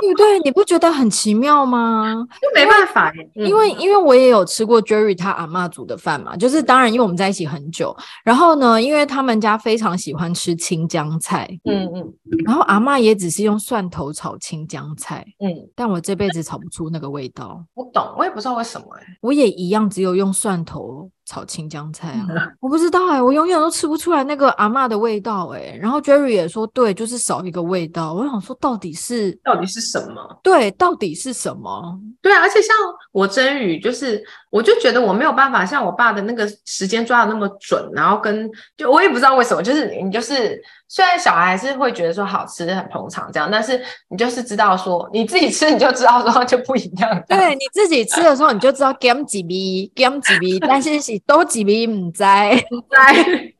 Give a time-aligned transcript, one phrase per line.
[0.00, 0.38] 对不 对？
[0.40, 2.26] 你不觉得很奇妙吗？
[2.40, 12.12] 就没办法，因为、嗯、因为我也有吃过 Jerry 他阿嬷煮的饭嘛，就是当然因为我们在一起很久，然后呢，因为他们家非常喜欢吃青江菜，嗯嗯，
[12.44, 17.64] 然后阿嬷也只是用蒜头炒青江菜，嗯，但我这辈子炒不出那个味道。
[17.74, 21.10] 我懂，我也不知道为什么哎、欸，我也一样，只有用蒜头。
[21.32, 22.28] 炒青江菜啊，
[22.60, 25.78] 我不知道哎、欸，我永远都吃不出来那个阿嬷的味道哎、欸。
[25.80, 28.12] 然后 Jerry 也说，对，就是少一个味道。
[28.12, 30.40] 我想说，到底是到底是什么？
[30.42, 31.98] 对，到底是什么？
[32.20, 32.76] 对啊，而且像
[33.12, 38.46] 我真宇，就是我就觉得我没有办法像我爸的那个时间抓的那么准，然后跟
[38.76, 40.62] 就我也不知道为什么，就是你就是。
[40.92, 47.24] 虽然小孩还是会觉得说好吃很捧场这样，但是你就是知道说你自己吃你就知道说就不一样。
[47.26, 52.92] 对，你自己吃的时候你就知道减几米减几米，但是是多几米唔知唔知。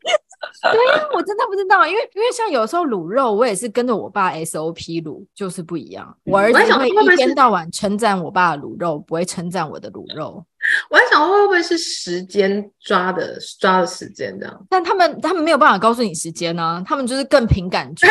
[0.61, 6.15] 对呀，我真的不知道，因为因为像有时候卤肉，我也是跟着我爸 SOP 卤，就是不一样。
[6.25, 10.45] 我儿子会一天到晚称赞我爸的卤肉，不会称赞我的卤肉。
[10.91, 14.67] 我在想会不会是时间抓的抓的时间这样？
[14.69, 18.07] 但他们他们没有办法告诉你时间呢、啊，他们就是更凭感觉。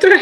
[0.10, 0.20] 对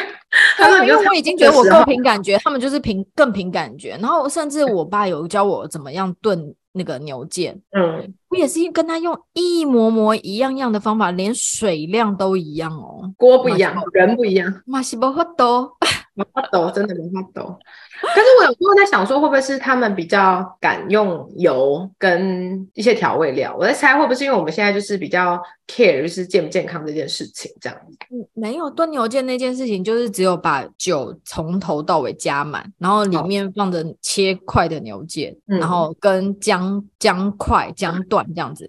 [0.59, 3.99] 他们因为我已经觉得我够凭感觉，他们就是凭更凭感觉。
[4.01, 15.77] 然后甚至我爸有教我怎么样炖那个牛腱，嗯，我也是跟他用一模模一样样的方法，连水量都一样哦，锅不一样，人不一样，马西伯赫多。
[16.17, 17.57] 没法抖，真的没法抖。
[18.01, 23.55] 可是我有时候在想，说会不会是他们比较敢用油跟一些调味料？
[23.59, 27.97] 我在猜，会不会是因为我们现在就是比较 care 就是健不健康这件事情这样子？
[28.11, 38.69] 嗯，没有炖牛腱那件事情，就是只有把酒从头到尾加满，然后里面放着切块的牛腱，嗯、然后跟姜姜块、姜段这样子，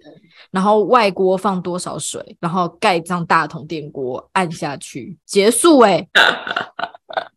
[0.50, 6.08] 然后外锅放多少水，然后盖上大桶电锅按下去，结束哎、欸。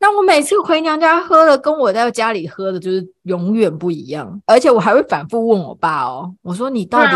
[0.01, 4.41] 那我每次回娘家喝的，跟我在家里喝的，就是永远不一样。
[4.45, 7.07] 而且我还会反复问我爸哦，我说你到底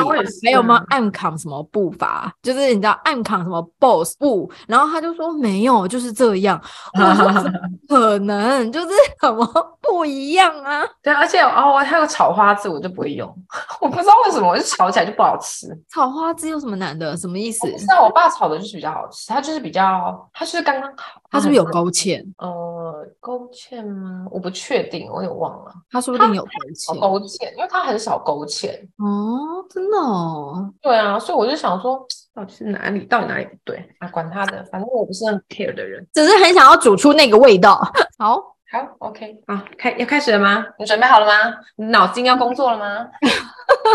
[0.43, 2.31] 还有没有暗扛什么步伐？
[2.41, 4.49] 就是你知道暗扛什么 boss 步？
[4.67, 6.61] 然后他就说没有，就是这样。
[6.93, 7.51] 我说
[7.87, 8.71] 可能？
[8.71, 8.87] 就是
[9.21, 9.45] 什么
[9.81, 10.83] 不一样啊？
[11.01, 13.27] 对，而且哦，还有炒花枝，我就不会用。
[13.81, 15.67] 我不知道为什么，我就炒起来就不好吃。
[15.89, 17.15] 炒花枝有什么难的？
[17.17, 17.67] 什么意思？
[17.87, 21.21] 那我爸炒的就是比较好吃，他就是比较，他就是刚刚好。
[21.29, 22.23] 他是不是有勾芡？
[22.37, 24.25] 呃，勾芡吗？
[24.31, 25.71] 我不确定，我也忘了。
[25.95, 28.69] 他说不定有勾芡，勾芡，因为他很少勾芡。
[28.97, 30.69] 哦，真的哦。
[30.81, 34.07] 对啊，所以我就想说，到底是哪里，到底哪里不对啊？
[34.09, 37.79] 管他的，反正我不是很 care 的人，只是很想要煮出那个味道。
[38.19, 38.35] 好，
[38.69, 40.65] 好，OK，好，开要开始了吗？
[40.77, 41.33] 你准备好了吗？
[41.77, 43.07] 你脑筋要工作了吗？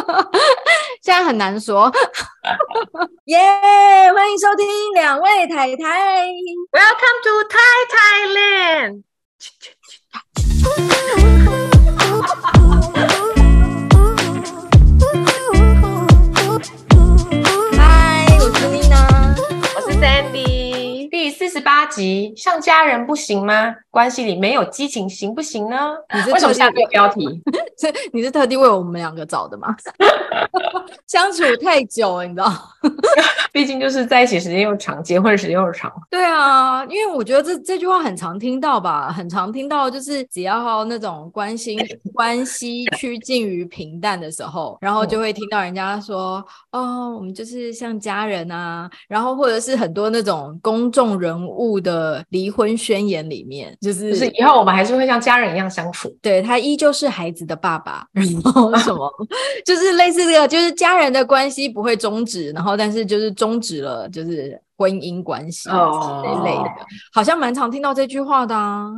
[1.05, 1.93] 现在很难说，
[3.27, 6.29] 耶！yeah, 欢迎收听两位太太
[6.73, 9.03] ，Welcome to Thai Thailand。
[17.77, 19.01] 嗨，我是 Nina，
[19.75, 21.09] 我是 Sandy。
[21.31, 23.73] 第四十八集，像家人不行吗？
[23.89, 25.95] 关系里没有激情行不行呢？
[26.13, 27.25] 你是为什么下这个标题？
[27.79, 29.75] 是你是特地为我们两个找的吗？
[31.07, 32.53] 相处太久了，你知道，
[33.53, 35.93] 毕竟就是在一起时间又长，结婚时间又长。
[36.11, 41.79] 对啊，因为我觉得这这句话很常听到吧，很常听到，就是只要那种关心
[42.13, 53.77] 关系趋近于平淡的时候，然后就会听到人家说：“哦，我们就是像家人啊。”然后或者是很多那种公众人物的离婚宣言里面。
[53.81, 56.09] 就是，就是以后我们还是会像家人一样相处。
[56.23, 59.09] 对，他依旧是孩子的爸爸， 然后什么，
[59.65, 65.75] 就是类似这个，就是家人的关系不会终止，然后但是就是终止了，就是婚姻关系这
[66.33, 66.69] 一类的，oh.
[67.13, 68.91] 好像蛮常听到这句话的啊。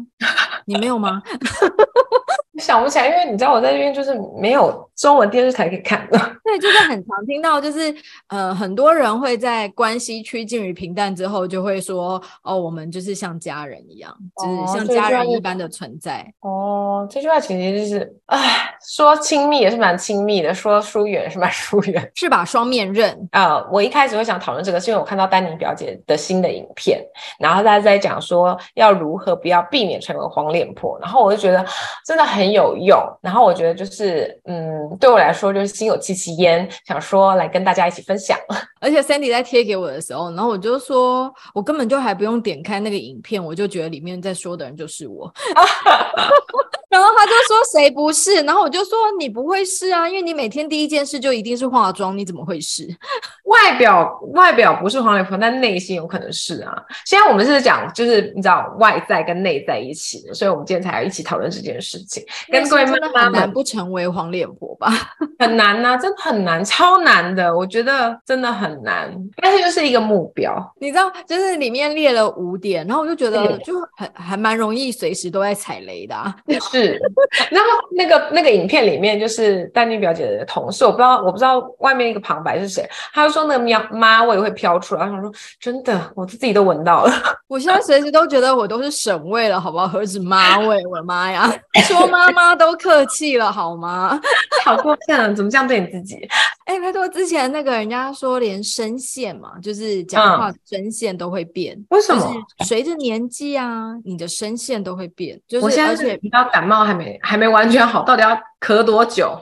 [0.64, 1.20] 你没有吗？
[2.58, 6.18] 想不起来，因为你知道我在这边就是没有中文电视台可以看的。
[6.44, 7.94] 对，就是很常听到，就是
[8.28, 16.30] 呃，很多人会在关系趋近于平淡之后，就会说哦，我们就是像家人一样，哦、就是像家人一般的存在。
[16.40, 22.44] 哦，这句话其实就是，哎，说亲密也是蛮亲密的，说疏远也是蛮疏远， 是吧？
[22.44, 23.28] 双面刃。
[23.32, 27.00] 呃，我一开始会想讨论这个，是因为我看到丹宁表姐的新的影片，
[27.38, 31.64] 然后大家在讲说要如何不要避免成为黄脸婆，然后我就觉得
[32.04, 32.98] 真的很很有用。
[33.20, 38.36] 然后我觉得就是，嗯，对我来说就是心有戚戚焉，想说来跟大家一起分享。
[38.82, 45.32] 而且 Sandy 在贴给我的时候，然后我就说，我根本就还不用点开那个影片，我就觉得里面在说的人就是我。
[46.92, 48.42] 然后他就说谁不是？
[48.42, 52.86] 然后我就说你不会是啊，因为你每天第一件事就一定是化妆，你怎么会是？
[53.46, 56.74] 外表外表不是黄脸婆，但内心有可能是啊。
[57.06, 62.22] 现在我们是讲就是你知道外在跟内在一起的，所以我们今天才要一起讨论这件事情。
[62.48, 64.92] 跟各位妈妈们，难不成为黄脸婆吧？
[65.40, 67.56] 很难呐、啊，真的很难，超难的。
[67.56, 70.54] 我觉得真的很难，但是就是一个目标。
[70.78, 76.34] 你知道，就是里面列了五点，然后我就觉得就很还蛮容易，随时都在踩雷的、啊。
[76.70, 76.81] 是。
[77.50, 85.30] 然后那个那个影片里面就是丹妮表姐的同事，我不知道我不知道外面一个旁白是谁，他就说那个喵妈味会飘出来，他说
[85.60, 87.12] 真的，我自己都闻到了。
[87.48, 89.86] 我现在随时都觉得我都是省味了，好不好？
[89.86, 91.52] 何止妈味，我的妈呀！
[91.84, 94.18] 说妈妈都客气了好吗？
[94.64, 96.28] 好过分了，怎么这样对你自己？
[96.66, 102.34] 哎，拜托，之前那个人家说连声线嘛，就是讲话声线都会变，为什么？
[102.66, 105.40] 随着年纪啊，你的声线都会变。
[105.48, 106.82] 就是我现在是比较感冒。
[106.82, 109.38] 还没还没完全好，到底要咳多久？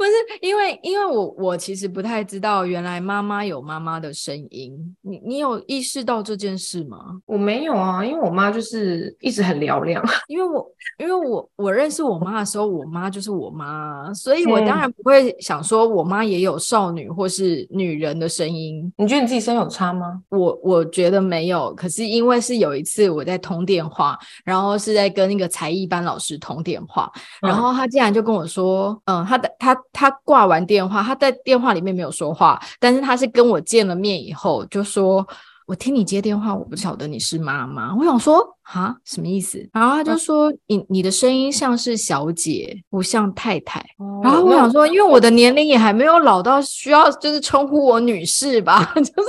[0.00, 4.96] 不是因为，因为我我其实不太知道，原来妈妈有妈妈的声音。
[5.02, 7.20] 你你有意识到这件事吗？
[7.26, 10.02] 我没有啊，因为我妈就是一直很嘹亮。
[10.26, 10.66] 因为我
[10.96, 18.90] 因为我我认识我妈的时候，我妈就是我妈，所以我当然不会想说我妈也有少女或是女人的声音。
[18.96, 20.22] 你觉得你自己声音有差吗？
[20.30, 27.12] 我我觉得没有，可是因为是有一次我在通电话，然后是在跟那个才艺班老师通电话，
[27.42, 29.76] 然后他竟然就跟我说，嗯，他的他。
[29.92, 35.26] 他挂完电话，他在电话里面没有说话，但是他是跟我见了面以后就说
[35.66, 38.56] ：“我听你接电话，我不晓得你是妈妈。”我想说。
[38.72, 39.68] 啊，什么意思？
[39.72, 43.84] 然后他就说：“你你的声音像是小姐，不像太太。”
[44.22, 49.28] 然后我想说，因为我的年龄也还没有老到需要就是称呼我女士吧， 就是。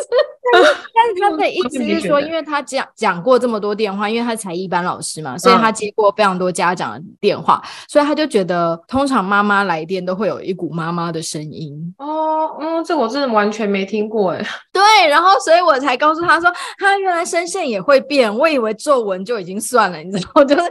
[0.54, 0.62] 但
[1.08, 11.96] 是他 的意思是说，因为他讲讲过这么多电话，因为他才艺班老师嘛，所以他接过非常多家长的电话，所以他就觉得通常妈妈来电都会有一股妈妈的声音。
[12.00, 14.46] 哦，嗯，这我真的完全没听过哎。
[14.74, 19.31] 对，然后所以我才告诉他说，他原来声线也会变，我以为皱纹就。
[19.32, 20.62] 就已经算了，你知道， 就是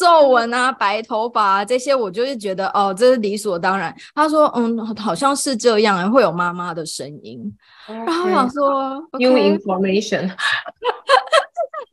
[0.00, 3.94] 皱纹啊、白头发啊这些，我就是觉得哦，这是理所当然。
[4.14, 7.54] 他说，嗯，好像是这样，会有妈妈的声音。
[7.86, 10.30] 然后我想说，New information。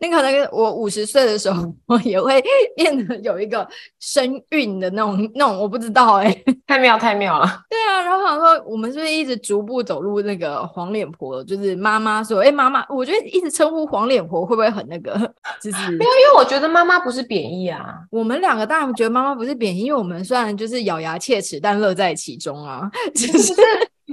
[0.03, 2.43] 那可能我五十岁的时候，我也会
[2.75, 3.65] 变得有一个
[4.01, 7.47] 身孕的那种那种，我不知道哎、欸， 太妙太妙了。
[7.69, 11.41] 对啊，然后想说，我们是不是一直逐步走入那个黄脸婆？
[11.45, 15.13] 就是妈妈说，哎、欸，妈妈，我觉得一直称呼黄脸婆会不会很那个？
[15.63, 17.95] 就是没有，因为我觉得妈妈不是贬义啊。
[18.11, 22.91] 我们两个当然觉得妈妈不是贬义，因为我们虽然就是咬牙切齿，但乐在其中啊。
[23.15, 23.53] 就是。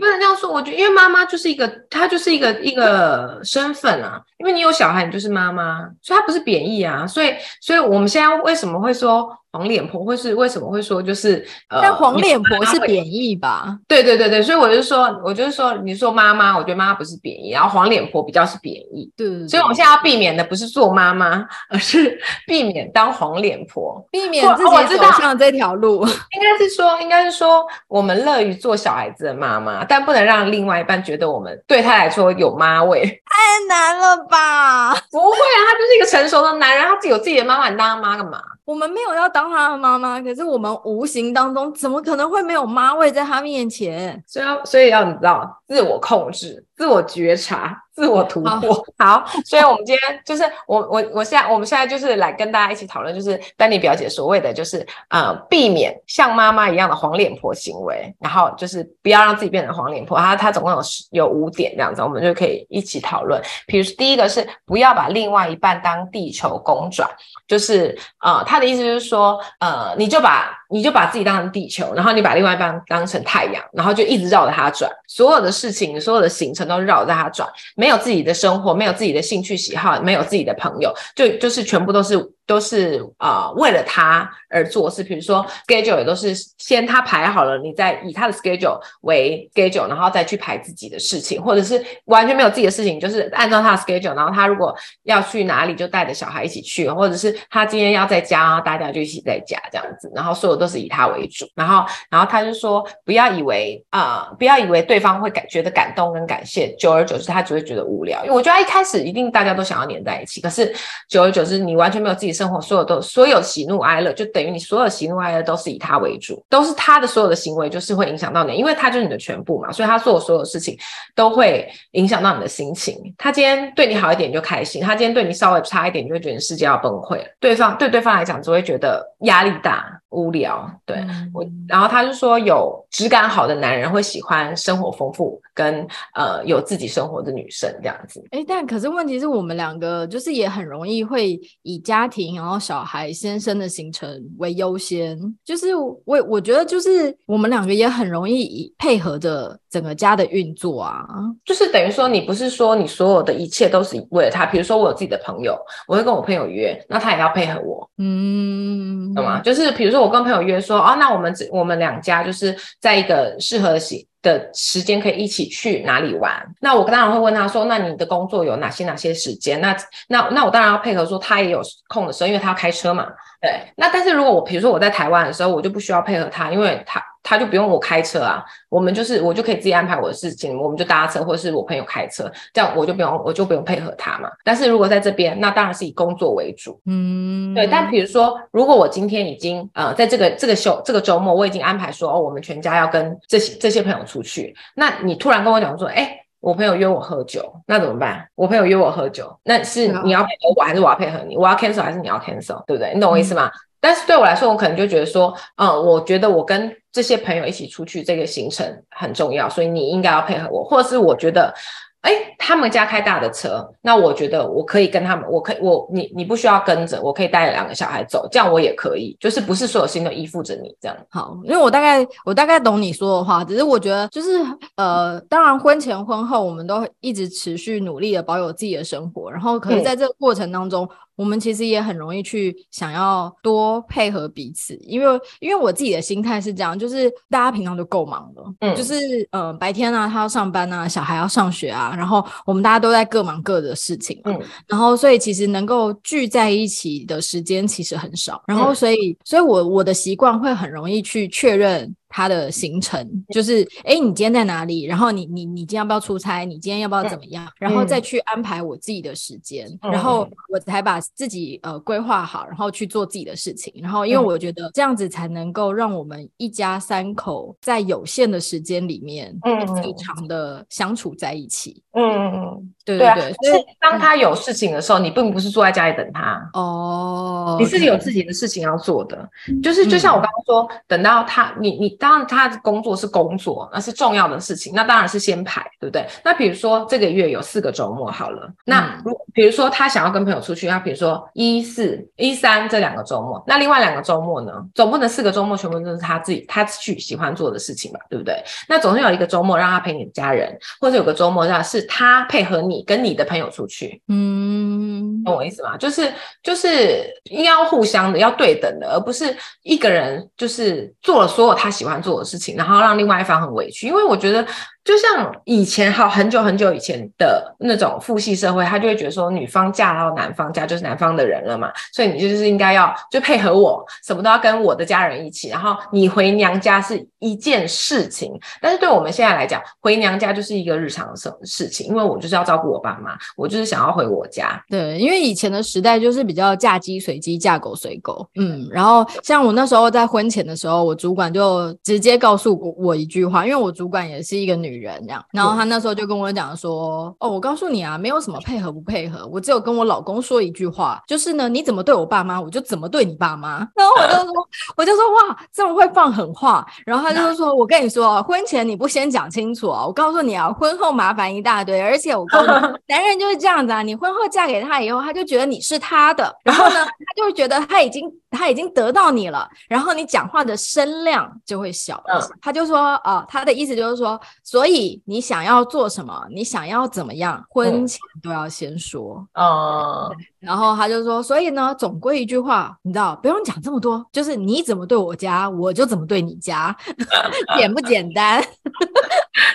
[0.00, 4.20] 不能这样说，我觉得因为妈妈就是一个，她就是一个一个身份啊。
[4.38, 7.06] 因为你有小孩，你就是妈妈，所以她不是贬义啊。
[7.06, 9.31] 所以，所以我们现在为什么会说？
[9.52, 13.76] 黄脸婆会是为什么会说就是呃，但黄脸婆是贬义吧？
[13.88, 19.11] 对对对对，所以我就说，我就是说，你说妈妈，我觉得妈妈不是贬义，然后黄脸婆比较是贬义。
[19.17, 22.17] 对，对，对，所以我们现在要避免的不是做妈妈，而是
[22.47, 26.06] 避免当黄脸婆，避免自己走上这条路。
[26.06, 33.00] 应该是说，应该是说，我们乐于做小孩子的妈妈，但不能让另外一半觉得我们对他来说有妈味。
[33.31, 34.94] 太难了吧？
[35.11, 38.41] 不会啊，他就是一个成熟的男人，他自己有自己的妈妈，你当他妈干嘛？
[38.71, 44.23] 我们没有要当他的妈妈，可是我们无形当中怎么可能会没有妈味在他面前？
[44.29, 47.77] 所以要，所以要你知道，自我控制、自我觉察。
[47.93, 60.17] 自我突破好，所以我们今天就是我我我现在我们现在就是来跟大家一起讨论，就是丹妮表姐所谓的就是呃避免像妈妈一样的黄脸婆行为，然后就是不要让自己变成黄脸婆。
[60.19, 63.41] 她她总共有有五点这样子，我们就可以一起讨论。
[63.67, 67.09] 比如说第一个是不要把另外一半当地球公转，
[67.49, 82.31] 就是呃他的意思就是说呃你就把你就把自己当成地球，然后你把另外一半当成太阳，然后就一直绕着它转，所有的事情所有的行程都绕着它转，没有自己的生活，没有自己的兴趣喜好，没有自己的朋友，就就是全部都是。
[82.50, 85.04] 都是啊、为了他而做事。
[85.04, 94.16] 比如说 schedule 也都是先他排好了，你再以他的 schedule 为 schedule，然后再去排自己的事情，或者是完全没有自己的事情，就是按照他的 schedule。
[94.16, 100.11] 然后他如果要去哪里，就带着小孩一起去，或者是他今天要在家，大家就一起在家这样子。
[100.12, 101.47] 然后所有都是以他为主。
[101.54, 108.25] 然后，然后他就说，不要以为啊、不要以为对方会感觉得感动跟感谢，久而久之他只会觉得无聊。
[108.25, 110.75] 因为我觉得一开始一定大家都想要黏在一起，可是
[111.09, 112.39] 久而久之你完全没有自己。
[112.40, 120.75] 生活所有都所有喜怒哀乐，就等于你所有喜怒哀乐都是以他为主，都是他的所有的行为，就是会影响到你，因为他就是你的全部嘛，所以他做的所有事情
[121.14, 122.97] 都会影响到你的心情。
[123.18, 127.25] 他今天对你好一点就开心，他今天对你稍微差一点，你就会觉得世界要崩溃了。
[127.38, 130.71] 对方对对方来讲，只会觉得压力大，无聊。
[130.85, 138.23] 对、嗯、我，然后他就说有质感好的男人会喜欢生活丰富跟呃有自己生活的女生这样子。
[138.31, 151.07] 哎，但可是问题是我们两个就是也很容易会以家庭然后小孩先生的行程为优先，就是我我觉得就是我们两个也很容易以配合着整个家的运作啊，
[151.45, 159.40] 就是等于说你不是说你所有的一切都是为了他，比如说我有自己的朋友，我会跟我朋友约，那他也要配合我，嗯，懂吗？
[159.40, 163.78] 就是比如说我跟朋友约说，哦，那我们我们两家就是在一个适合
[164.23, 169.61] 的时间可以一起去哪里玩，那我当然会问他说，那你的工作有哪些哪些时间？
[169.61, 169.76] 那
[170.09, 173.07] 那那我当然要配合说他也有空的时候，因为他要开车嘛，
[173.40, 173.50] 对。
[173.76, 177.02] 那但是如果我比如说我在台湾的时候，我就不需要配合他，因为他。
[177.23, 184.31] 他就不用我开车啊，我们就是我就可以自己安排我的事情，我们就搭车或者是我朋友开车，这样我就不用我就不用配合他嘛。
[184.45, 187.67] 但是如果在这边，那当然是以工作为主，嗯，对。
[187.67, 198.27] 但比如说，如果我今天已经呃在这个这个休这个周末我已经安排说哦，我们全家要跟这些这些朋友出去，那你突然跟我讲说，哎，我朋友约我喝酒，那怎么办？
[198.35, 201.37] 我朋友约我喝酒，那是你要配合我还是我要配合你？
[201.37, 202.65] 我要 cancel 还是你要 cancel？
[202.67, 202.93] 对不对？
[202.95, 203.47] 你懂我意思吗？
[203.47, 211.55] 嗯但是对我来说，我可能就觉得说，嗯，我觉得我跟这些朋友一起出去这个行程很重要，所以你应该要配合我，或者是我觉得。
[212.03, 220.97] 哎，他们家开大的车，那我觉得我可以跟他们，我可以，我你你不需要跟着，我可以带两个小孩走，这样我也可以，就是不是所有事情都依附着你这样。
[221.11, 224.31] 好，因为我大概我大概懂你说的话，只是我觉得就是
[224.77, 238.95] 呃，当然婚前婚后我们都一直持续努力的保有自己的生活，然后可是在这个过程当中，嗯、我们其实也很容易去想要多配合彼此，因为因为我自己的心态是这样，就是大家平常就够忙了，嗯，就是
[239.31, 241.95] 呃白天啊他要上班啊，小孩要上学啊。
[241.95, 251.95] 然后我们大家都在各忙各的事情，嗯，然后所以其实能够聚在一起的时间其实很少，然后所以，所以我我的习惯会很容易去确认。
[252.12, 254.83] 他的行程就是，哎，你今天在哪里？
[254.83, 256.45] 然后你你你今天要不要出差？
[256.45, 257.47] 你今天要不要怎么样？
[257.47, 263.73] 嗯、然后再去安排我自己的时间，嗯、然后我才把自己呃规划好，然后去做自己的事情。
[263.81, 271.81] 然后因为我觉得这样子才能够让我们一家三口在有限的时间里面，嗯，非常的相处在一起。
[271.93, 273.33] 嗯嗯嗯，对对对。
[273.35, 279.29] 所以当他有事情的时候，你并不是坐在家里等他哦，你自己有自己的事情要做的。
[279.62, 282.00] 就是就像我刚刚说，嗯、等到他，你你。
[282.00, 286.07] 当然，他的工作是工作，那是重要的事情，那当然是先排，对不对？
[286.25, 298.42] 那比如说这个月有四个周末好了，那如比如说他想要跟朋友出去，那比如说一四一三这两个周末，那另外两个周末呢，总不能四个周末全部都是他自己他去喜欢做的事情吧，对不对？
[298.66, 305.76] 那总是有一个周末让他陪你的家人，或者有个周末让是他配合你跟你的朋友出去，嗯，懂我意思吗？
[305.76, 306.11] 就是
[306.42, 311.89] 就是应该要互相的，要对等的，而不是一个人就是做了所有他喜欢。
[312.02, 314.47] 做的事情，然后让另外一方很委屈，因为我觉得。
[314.90, 328.32] 就像以前好很久很久以前的那种父系社会，他就会觉得说，女方嫁到男方家就是男方的人了嘛，所以你就是应该要就配合我，什么都要跟我的家人一起，然后你回娘家是一件事情。
[328.61, 334.61] 但是对我们现在来讲，回娘家就是一个日常的事事情，因为我就是要照顾我爸妈，我就是想要回我家。
[334.68, 338.26] 对，因为以前的时代就是比较嫁鸡随鸡，嫁狗随狗。
[338.35, 344.80] 嗯，然后像我那时候在婚前的时候，我主管就直接告诉我我一句话，因为我主管也是一个女。
[344.81, 353.59] 女人这样，然后他那时候就跟我讲说：“哦，我告诉你啊，没有什么配合不配合，我只有跟我老公说一句话，就是呢，你怎么对我爸妈，我就怎么对你爸妈。
[353.77, 354.33] ”然后我就说
[354.77, 361.81] ：“我就说哇，这么会放狠话。”然后他就说：“我跟你说啊，婚前你不先讲清楚啊，我告诉你啊，婚后麻烦一大堆。
[361.81, 372.03] 而且我告诉你， 男人就是这样子啊，你婚后嫁给他以后，他就觉得你是他的，然后呢，他就会觉得他已经他已经得到你了，然后你讲话的声量就会小。
[372.41, 379.26] 他就说啊，他的意思就是说，所以你想要做什么，你想要怎么样，婚前都要先说。
[379.35, 386.76] 嗯，然后他就说，所以呢，总归一句话，你知道，不用讲这么多，就是你怎么对我家，我就怎么对你家，
[387.59, 388.43] 简不简单？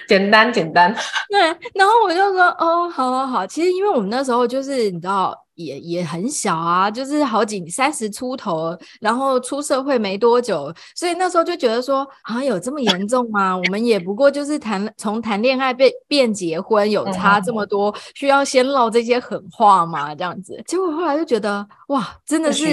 [0.07, 0.93] 简 单简单。
[1.29, 1.39] 对，
[1.73, 3.45] 然后我就说，哦，好好好。
[3.47, 5.35] 其实因为我们那时候就是你知道。
[5.55, 13.55] 也也很小啊，就是好几三十出头，然后出社会没多久，所以那时候就觉得说，啊，有这么严重吗？
[13.57, 20.13] 我们也不过就是谈从谈恋爱变变结婚，有差这么多，需要先唠这些狠话吗？
[20.13, 21.65] 这样子，结果后来就觉得。
[21.87, 22.65] 哇，真的是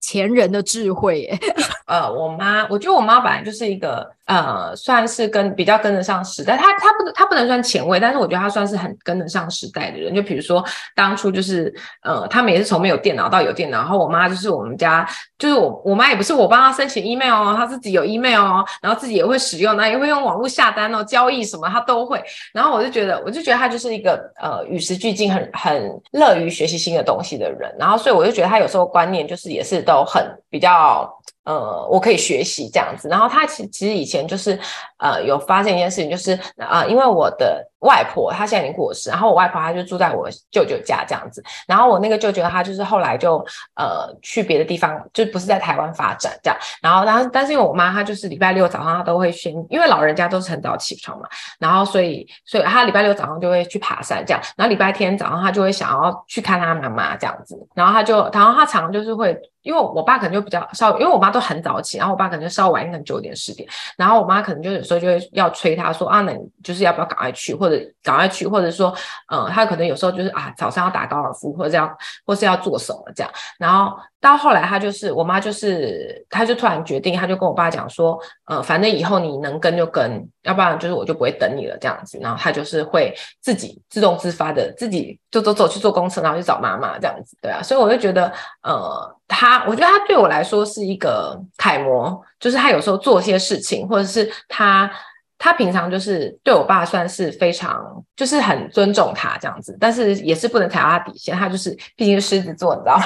[0.00, 1.38] 前人的智慧耶！
[1.86, 6.56] 呃，我妈，我觉得我妈本来就是一个呃，算是跟比较跟得上时代。
[6.56, 10.14] 她她不她不能算前卫，但是我觉得她算是很跟得上时代的人。
[10.14, 10.64] 就比如说
[10.94, 15.06] 当初就是呃，他们也是从没有电脑到有电脑，然后我妈就是我们家
[15.38, 22.22] 就是我我妈也不是我帮她申请 email 哦，她自己有 email 哦，然后自己也会使用，那也会用网络下单哦，交易什么她都会。
[22.54, 27.74] 然后我就觉得，我就觉得她就是一个呃与时俱进，很很乐于学习新的东西的人。
[27.78, 31.10] 然后所以我就觉得他有时候观念就是也是都很比较。
[31.44, 33.08] 呃，我可以学习这样子。
[33.08, 34.56] 然后他其其实以前就是，
[34.98, 41.42] 呃，有发现一件事情，就是啊、呃，因为我的外婆她现在已经过世，然后我外婆她就住在我舅舅家这样子。
[41.66, 43.44] 然后我那个舅舅他就是后来就
[43.74, 46.56] 呃去别的地方，就不是在台湾发展这样。
[46.80, 51.26] 然后但但是因为我妈她就是礼拜六早上她都会先，因为老人家都是很早起床嘛，
[51.58, 54.40] 然后所以所以她礼拜六早上就会去爬山这样。
[54.56, 57.58] 然后礼拜天早上她就会想要去看她妈妈这样子。
[57.74, 59.36] 然后她就然后她常常就是会。
[59.62, 68.94] 因为我爸可能就比较稍，因为我妈都很早起，然后我爸可能就稍晚，一点九点十点，然后我妈可能就有时候就会要催他说啊，那你就是要不要赶快去，或者赶快去，或者说，
[69.32, 73.96] 嗯，他可能有时候就是啊，早上要打高尔夫，或者这样，或是要做什么这样，然后。
[74.22, 82.20] 到后来，他就是我妈，就是他就突然决定，他就跟我爸讲说，呃，反正以后你能跟就跟，要不然就是我就不会等你了这样子。
[82.22, 87.60] 然后他就是会自己自动自发的自己就走走去坐公车，然后去找妈妈这样子，对啊。
[87.60, 94.88] 所以我就觉得，呃，他我觉得他对我来说是一个楷模，就是他有时候做些事情，或者是他
[95.36, 103.02] 他平常就是对我爸算是非常就是很尊重他这样子，但是也是不能踩到他底线，他就是毕竟是狮子座，你知道吗？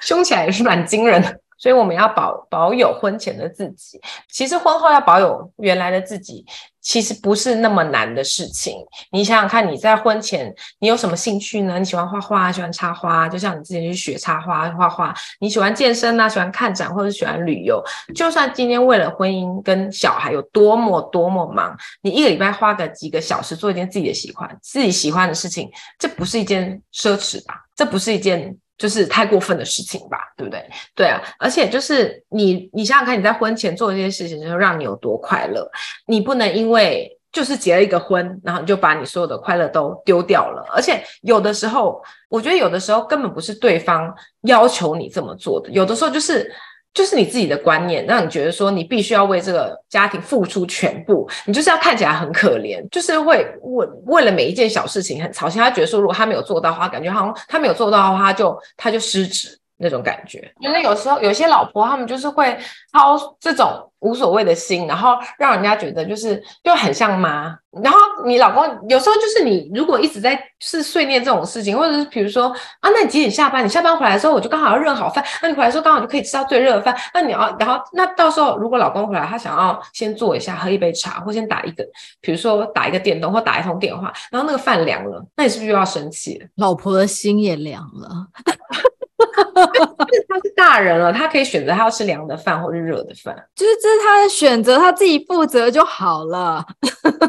[0.00, 4.00] 凶起来也是蛮惊人的，所以我们要保保有婚前的自己。
[4.30, 6.44] 其实婚后要保有原来的自己，
[6.80, 8.76] 其实不是那么难的事情。
[9.10, 11.78] 你想想看，你在婚前你有什么兴趣呢？
[11.78, 15.14] 你喜欢画画，喜欢插花，就像你之前去学插花画画。
[15.40, 17.82] 你喜欢健身啊，喜欢看展或者喜欢旅游。
[18.14, 27.64] 就算今天为了婚姻跟小孩有多么多么忙，你一个礼拜花个几个小时做一件自己的喜欢自己喜欢的事情，这不是一件奢侈吧？
[27.74, 28.56] 这不是一件。
[28.78, 30.64] 就是太过分的事情吧，对不对？
[30.94, 35.68] 对啊，而且就是你，你想想看，你在婚前做这些事情，就让你有多快乐。
[36.06, 40.64] 你不能因为就是结了一个婚，然后你就把你所有的快乐都丢掉了。
[40.72, 46.50] 而且有的时候，我觉得有的时候根本不是对方要求你这么做的，有的时候就是。
[46.94, 55.60] 就是你自己的观念，让你觉得说你必须要为这个家庭付出全部，你就是要看起来很可怜，就是会为为了每一件小事情很操心。
[55.60, 59.57] 他觉得说，如果他没有做到的话，感觉好像他没有做到的话，他就他就失职。
[59.78, 62.58] 那种感觉，因为有时候有些老婆，他们就是会
[62.92, 67.56] 操这种无所谓的心，然后让人家觉得就是就很像妈。
[67.82, 72.48] 然后你老公有时候就是你如果一直在是碎念这种事情，或者是比如说
[72.80, 73.64] 啊，那你几点下班？
[73.64, 75.24] 你下班回来的时候，我就刚好要热好饭。
[75.42, 76.96] 那你回来的时候刚好就可以吃到最热的饭。
[77.14, 81.84] 那你要，然后那到时候如果老公回来，他想要先坐一下，喝一杯茶，或先打一个，
[82.20, 86.46] 比如说打一个电动或打一通电话，然后那个饭凉了，那你是不是又要生气了？
[86.56, 88.26] 老婆的心也凉了。
[90.28, 96.64] 他是大人了，他可以选择他要吃凉的饭或者热的饭，就是这是他的选择，他自己负责就好了。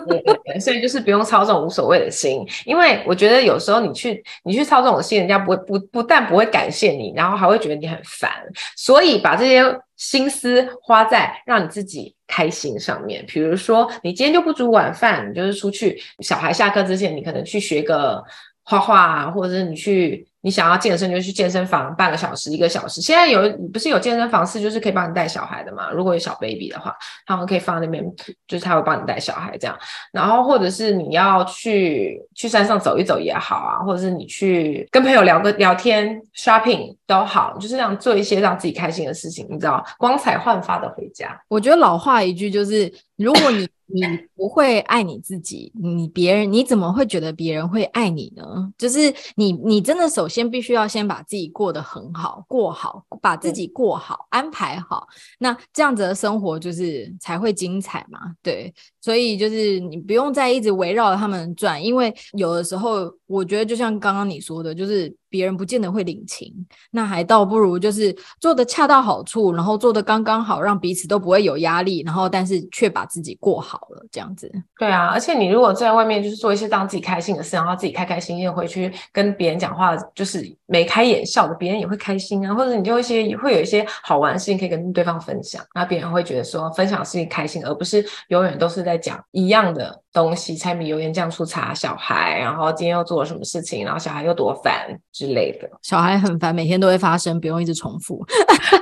[0.08, 8.30] 对对对，所以就是不用操这种无所谓的心，因为我觉得有时候你去你去操这种心，人家不会不不但不会感谢你，然后还会觉得你很烦。
[8.76, 9.64] 所以把这些
[9.98, 18.24] 心思花在让你自己开心上面，比如说你今天就不煮晚饭，你就是出去，小孩下课之前，你可能去学个
[18.64, 20.28] 画画啊，或者是你去。
[20.42, 23.42] 你想要健身就去健身房半个小时一个小时，现在有
[23.74, 25.92] 不是有健身房是就是可以帮你带小孩的嘛？
[25.92, 28.04] 如果有小 baby 的话，他们可以放在那边，
[28.48, 29.78] 就是他会帮你带小孩这样。
[30.12, 41.38] 然后或者是你要去去山上走一走也好啊，或者是你去跟朋友聊个聊天 shopping 都好，就是这样做一些让自己开心的事情，你知道，光彩焕发的回家。
[41.50, 43.68] 我觉得老话一句就是，如果你。
[43.92, 44.02] 你
[44.36, 48.44] 不会爱你自己，你别人你怎么会觉得别人会爱你呢？
[48.78, 55.08] 就是你，你真的首先必须要先把自己过得很好，过好，把自己过好，安排好，
[55.40, 58.20] 那这样子的生活就是才会精彩嘛。
[58.44, 65.14] 对，所以就是你不用再一直围绕着他们转，因为有的时候我觉得就像刚刚你说的，就是。
[65.30, 66.54] 别人不见得会领情，
[66.92, 74.52] 那还倒不如就是做的恰到好处，然后做的刚刚好，让彼此都不会有压力，然后但是却把自己过好了，这样子。
[74.78, 82.54] 对啊，而且你如果在外面就是做一些让自己开心的事，然后自己开开心心回去跟别人讲话，就是眉开眼笑的，别人也会开心啊。
[82.54, 94.90] 或者你就一些会有一些好玩的事情可以跟对方分享，那别人会觉得说分享的事情开心，而不是永远都是在讲一样的东西，柴米油盐酱醋茶，小孩，然后今天又做了什么事情，然后小孩又多烦。
[95.20, 95.70] 之类的。
[95.82, 98.26] 小孩很烦，每天都会发生，不用一直重复。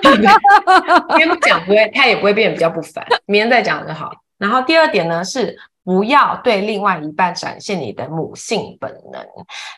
[0.04, 0.21] 今
[1.17, 3.04] 天讲不会，他也不会变得比较不烦。
[3.26, 4.12] 明天再讲就好。
[4.38, 5.58] 然后第二点呢是。
[5.88, 9.26] 不要对另外一半展现你的母性本能，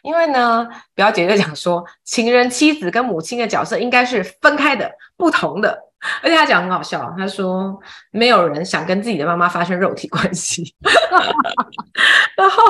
[0.02, 5.80] 因为呢，表姐就讲说，情人、妻子跟母亲的角色应该是分开的、不同的。
[6.24, 7.78] 而且他讲很好笑，他说
[8.12, 10.74] 没有人想跟自己的妈妈发生肉体关系，
[12.38, 12.64] 然后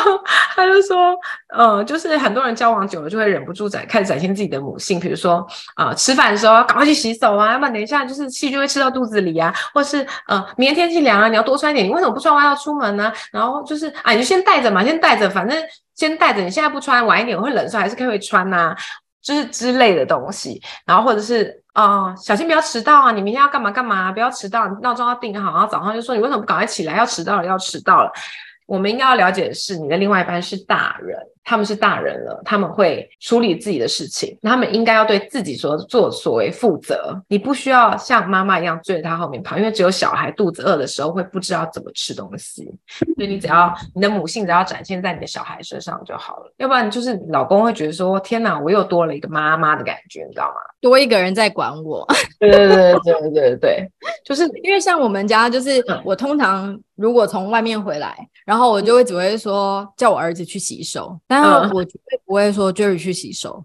[0.56, 1.15] 他就说，
[1.56, 13.13] 呃，就是很多人交往久了就会忍不住展开始展现自己的母性，比如说啊、吃饭的时候要赶快去洗手啊，要不然等一下就是气就会吃到肚子里啊，或是呃，明天天气凉啊，你要多穿一点，你为什么不穿外套出门呢？
[13.32, 15.56] 然后就是啊，你就先带着嘛，先带着，反正
[15.94, 18.76] 先带着，你现在不穿，晚一点会冷所以还是可以穿呐、啊，
[19.22, 21.63] 就是之类的东西，然后或者是。
[21.80, 23.12] 哦，小心不要迟到啊！
[23.13, 24.12] 你明天要干嘛干嘛？
[24.12, 25.54] 不要迟到，闹钟要定好。
[25.54, 26.98] 然后早上就说你为什么不赶快起来？
[26.98, 28.12] 要迟到了，要迟到了。
[28.65, 31.18] 我们应该要了解的是，你的另外一半是大人。
[31.43, 37.19] 他们是大人了，他们会处理自己的事情，他们应该要对自己所做所为负责。
[37.28, 42.63] 你不需要像妈妈一样追着他后面跑，因为只有小孩肚子饿的时候会不知道怎么吃东西，
[43.15, 46.54] 所以你只要你的母性只要展现在你的小孩身上就好了。
[46.58, 50.56] 要不然就是老公会觉得说：“天哪，我又多了一个妈妈的感觉，你知道吗？
[50.82, 52.08] 多一个人在管我。
[52.39, 53.91] ”对对对对对对对，
[54.23, 61.19] 就是因为像我们家，就是我通常如果从外面回来，然后我就会只会说叫我儿子去洗手。
[61.41, 63.63] 然后我绝对不会说 Jerry 去洗手，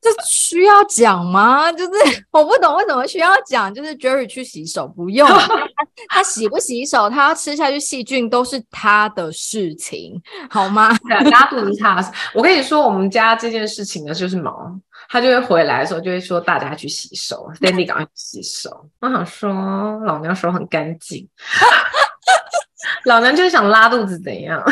[0.00, 1.70] 这需要讲吗？
[1.72, 1.90] 就是
[2.30, 5.68] 我不懂为什么需要讲，就是 Jerry 去洗手不用他，
[6.08, 10.90] 他洗不洗手，他要吃下去细菌都是他的事情，好吗？
[11.30, 12.04] 拉肚子差，
[12.34, 14.70] 我跟你说，我们家这件事情呢，就是毛，
[15.08, 18.88] 他就会回来的时候就会说大家去洗手， Sandy 赶快去洗手。
[19.00, 19.50] 我想说，
[20.04, 21.28] 老娘手很干净，
[23.04, 24.62] 老娘就是想拉肚子怎样？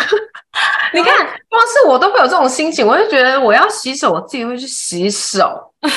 [0.95, 5.73] 你看，光是我都会有这种心情，我就觉得我要洗手，我自己会去洗手。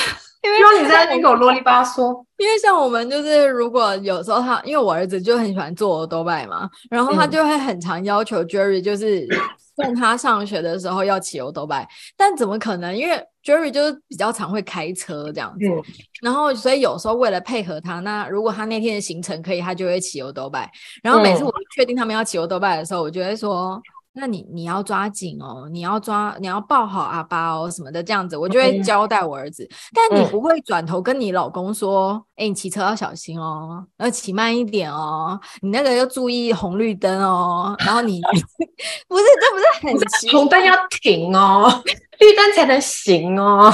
[0.42, 2.20] 因为你在那边给我啰里吧嗦。
[2.36, 9.24] 因为像我们就是，如果有时候他，因为我儿子就很喜欢坐欧兜拜嘛，然后他就会很常要求 Jerry 就是
[9.76, 12.96] 送他上学的时候要骑欧多拜，但怎么可能？
[12.96, 15.80] 因为 Jerry 就是比较常会开车这样子，嗯、
[16.20, 20.68] 然后所以有时候为了配合他，那如果他那天的行程可以，他就会骑欧多拜。
[21.04, 23.80] 然后每次我确定他们要骑欧多拜的时候，我就会说。
[24.14, 29.64] 那你你要抓紧哦，你要抓，你要抱好阿爸哦，什么的这样子，我就会交代我儿子。
[29.64, 37.74] 嗯、但你不会转头跟你老公说，哎、嗯欸，你骑车要小心哦，要骑慢一点哦，你那个要注意红绿灯哦。
[37.78, 38.20] 然后你
[39.08, 39.64] 不是，这不是
[40.30, 41.82] 很红灯要停哦，
[42.20, 43.70] 绿灯才能行哦。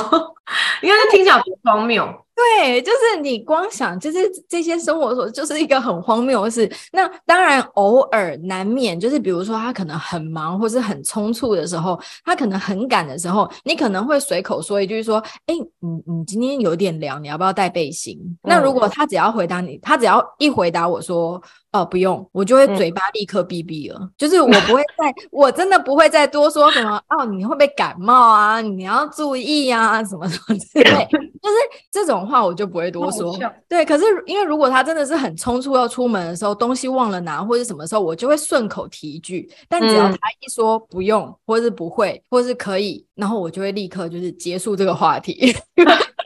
[0.83, 2.07] 你看这听起来多荒谬。
[2.39, 6.71] 对，就是你光想，就是这些生活所就是一个很荒谬的事。
[6.93, 21.43] 那当然，偶尔难免就是，比如说他可能很忙，或是很匆促的时候，他可能很赶的时候，你可能会随口说一句说：“哎，你你今天有点凉，你要不要带背心？”嗯、那如果他只要回答你，他只要一回答我说。
[21.73, 28.61] 哦，不用，我就会嘴巴立刻闭闭了，嗯、就是我不会再， 我真的不会再多说什么哦，你会不会感冒啊？
[28.61, 30.83] 你要注意啊，什么什么之类，
[31.43, 31.57] 就是
[31.91, 33.39] 这种话我就不会多说。
[33.69, 39.51] 对，可是因为如果他真的是很冲促要出门的时候，东西忘了拿，或者什么时候，我就会顺口提一句。
[39.69, 45.55] 但只要他一说不用，或是不会，或是可以，然后我就会立刻就是结束这个话题。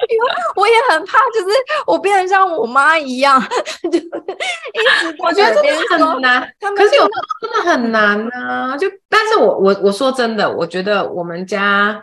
[0.56, 3.40] 我也很怕，就是我变得像我妈一样，
[3.90, 6.40] 就一直我觉得真的很难。
[6.76, 8.76] 可是有时候真的很难啊！
[8.76, 12.02] 就，但是我我我说真的，我觉得我们家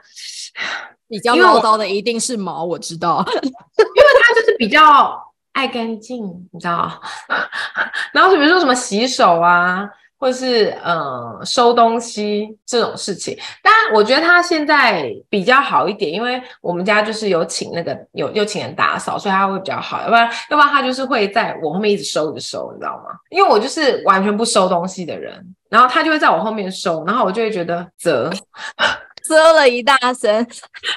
[1.07, 5.21] 比较唠叨的一定是毛，我知道， 因为他就是比较
[5.53, 7.01] 爱干净，你知道。
[8.13, 9.89] 然后比如说什么洗手啊。
[10.19, 20.01] 或是呃收东西这种事情，当然我觉得他现在比较好一点，因为我们家就是有请那个有有请人打扫，所以他会比较好。
[20.01, 23.17] 要不然要不然他就是会在我后面一直收着收，你知道吗？
[23.29, 28.29] 因为我就是完全不收东西的人，然后他就会在我后面收，然后我就会觉得啧
[29.25, 30.45] 啧了一大声，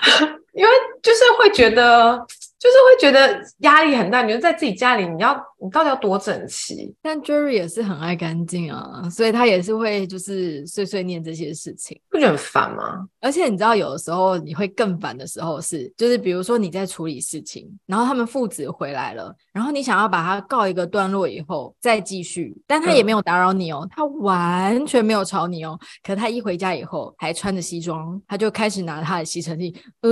[0.53, 2.21] 因为就是会觉得。
[2.63, 6.95] 就是会觉得压力很大，你就在自己家里，你要你到底要多整齐？
[7.03, 13.05] 但 Jerry 也是很爱干净啊，所以他也是会就是碎碎念这些事情，不觉得很烦吗？
[13.21, 30.11] 而且你知道，有的时候你会更烦的时候是，就是比如说你在处理事情，然后他们父子回来了，然后你想要把他告一个段落以后再继续，但他也没有打扰你哦，嗯、他完全没有吵你哦，可他一回家以后还穿着西装，他就开始拿他的吸尘器，呃，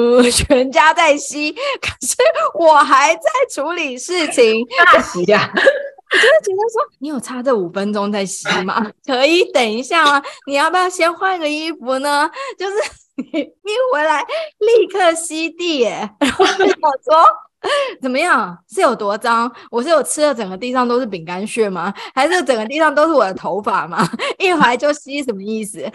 [0.30, 1.52] 全家在吸。
[1.52, 2.16] 可是
[2.58, 5.50] 我还在处理事情， 大吸呀！
[5.54, 8.90] 我就是觉得说，你有差这五分钟在吸吗？
[9.06, 10.22] 可以等一下吗？
[10.46, 12.30] 你要不要先换个衣服呢？
[12.58, 12.74] 就是
[13.16, 14.22] 你一回来
[14.58, 17.24] 立刻吸地耶，然后我说。
[18.02, 18.56] 怎么样？
[18.68, 19.50] 是有多脏？
[19.70, 21.92] 我是有吃的整个地上都是饼干屑吗？
[22.14, 24.08] 还是整个地上都是我的头发吗？
[24.38, 25.78] 一怀就吸什么意思？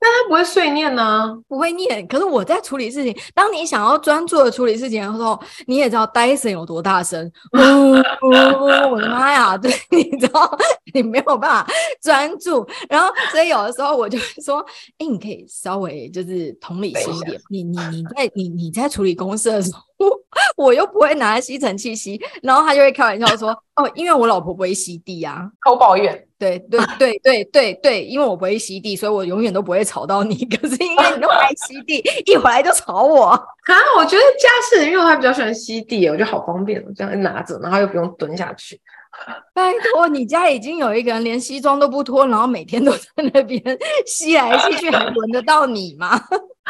[0.00, 1.36] 那他不会碎念呢？
[1.48, 2.06] 不会念。
[2.06, 7.30] 可是我在处理事情，当你想要专注的处理事情的时候，你也知道戴森有多大声。
[7.52, 7.58] 呜
[7.92, 7.98] 呜
[8.28, 8.92] 呜！
[8.92, 9.56] 我的妈呀！
[9.58, 10.58] 对，你知道
[10.94, 11.66] 你没有办法
[12.00, 12.66] 专注。
[12.88, 14.64] 然后，所以有的时候我就会说
[14.98, 17.40] ：“哎，你可以稍微就是同理心一点。
[17.50, 19.80] 你你你在你你在处理公司的时候。
[20.56, 26.24] ”我又不会拿吸尘器吸，然后他就会开玩笑说：“哦，因为我老婆不会吸地啊。”偷抱怨。
[26.38, 30.36] 对对对对对对，因为我不会吸地，所以我永远都不会吵到你。
[30.46, 33.26] 可是因为你都爱吸地，一回来就吵我。
[33.68, 38.80] 啊，我觉得家事因为我还比较喜欢吸地，我觉得好方便，这样一拿着，然后又不用蹲下去。
[39.54, 43.00] 拜托，你家已经有一个人连西装都不脱，然后每天都在
[43.32, 43.62] 那边
[44.06, 46.20] 吸来吸去，还轮得到你吗？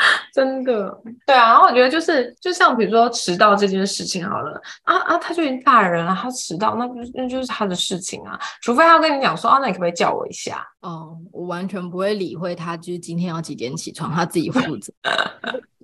[0.33, 1.49] 真的，对啊。
[1.49, 8.39] 然后我觉得就是，就像比如说迟到这件事情好了，啊啊，他就已经大人了，他迟到，那不那就是他的事情啊。
[8.63, 10.67] 除非他跟你讲说，啊，那你可不可以叫我一下？
[10.81, 14.93] 哦，我完全不会理会他，就是今天要几点起床，他自己负责。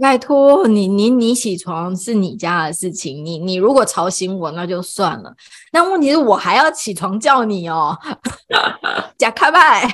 [0.00, 5.33] 拜托你，你你起床是你家的事情，你你如果吵醒我那就算了，
[5.70, 7.96] 但问题是我还要起床叫你哦，
[9.16, 9.88] 假开派。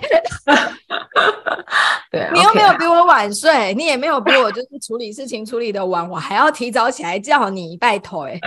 [2.10, 8.26] 对，你又没有比我晚睡你也没有比我就是处理事情处理的晚，我还要提早起来叫你，拜托。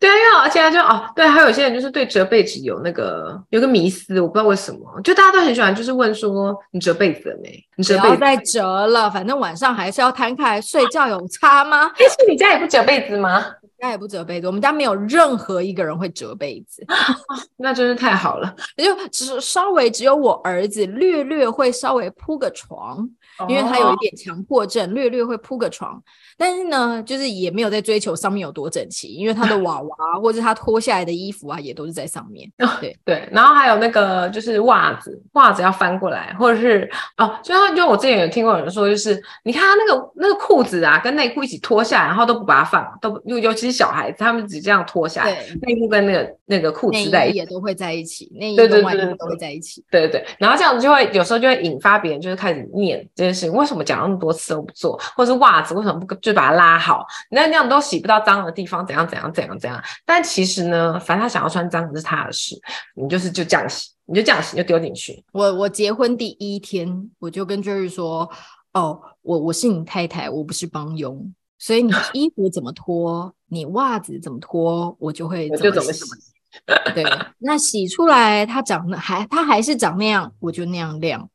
[0.00, 7.64] 对啊，而且就哦，对，还有些人就是对折被子有那个有个迷思，我不知道为什么，就大家都很喜欢，就是问说你折被子了没？
[7.76, 11.90] 你折被子再折了，反正晚上还是要摊开来睡觉，有差吗？
[11.98, 13.44] 但 是你家也不折被子吗？
[13.80, 16.84] 家也不折被子，我们家没有任何一个人会折被子，
[17.58, 18.52] 那真是太好了。
[18.76, 23.08] 也就只是稍微只有我儿子略略会稍微铺个床，
[23.48, 26.02] 因为他有一点强迫症，略略会铺个床。
[26.36, 32.48] 但是呢，就是也没有在追求上面有多整齐，因为他的 娃娃或者他脱下来的衣服啊，也都是在上面。
[32.80, 49.84] 对对，然后还有那个就是袜子，袜子要翻过来，或者是哦，就像就我之前有听过有人说，就是你看他那个那个裤子啊，跟内裤一起脱下来，然后都不把它放，都尤尤其是小孩子，他们只这样脱下来，内裤跟那个那个裤子在一起，也都会在一起，内衣跟外衣都会在一起。
[49.90, 56.14] 对对对，然后这样子就会有时候就会引发别人就是开始念这件事情，为什么讲那么多次都不做，或者是袜子为什么不？
[56.16, 59.82] 就把它拉好，那那样都洗不到脏的地方，怎样怎样怎样怎样。
[60.04, 62.58] 但其实呢，反正他想要穿脏的是他的事，
[62.94, 65.22] 你就是就这样洗，你就这样洗就丢进去。
[65.32, 68.28] 我我结婚第一天，我就跟 Jerry 说
[68.72, 76.04] ：“哦，我我是你太太，我不是帮佣，所以你衣服怎么脱，你袜子怎么脱，我就会怎么洗。”
[76.94, 77.04] 对，
[77.38, 81.28] 那洗出来它长得还它还是长那样，我就那样晾。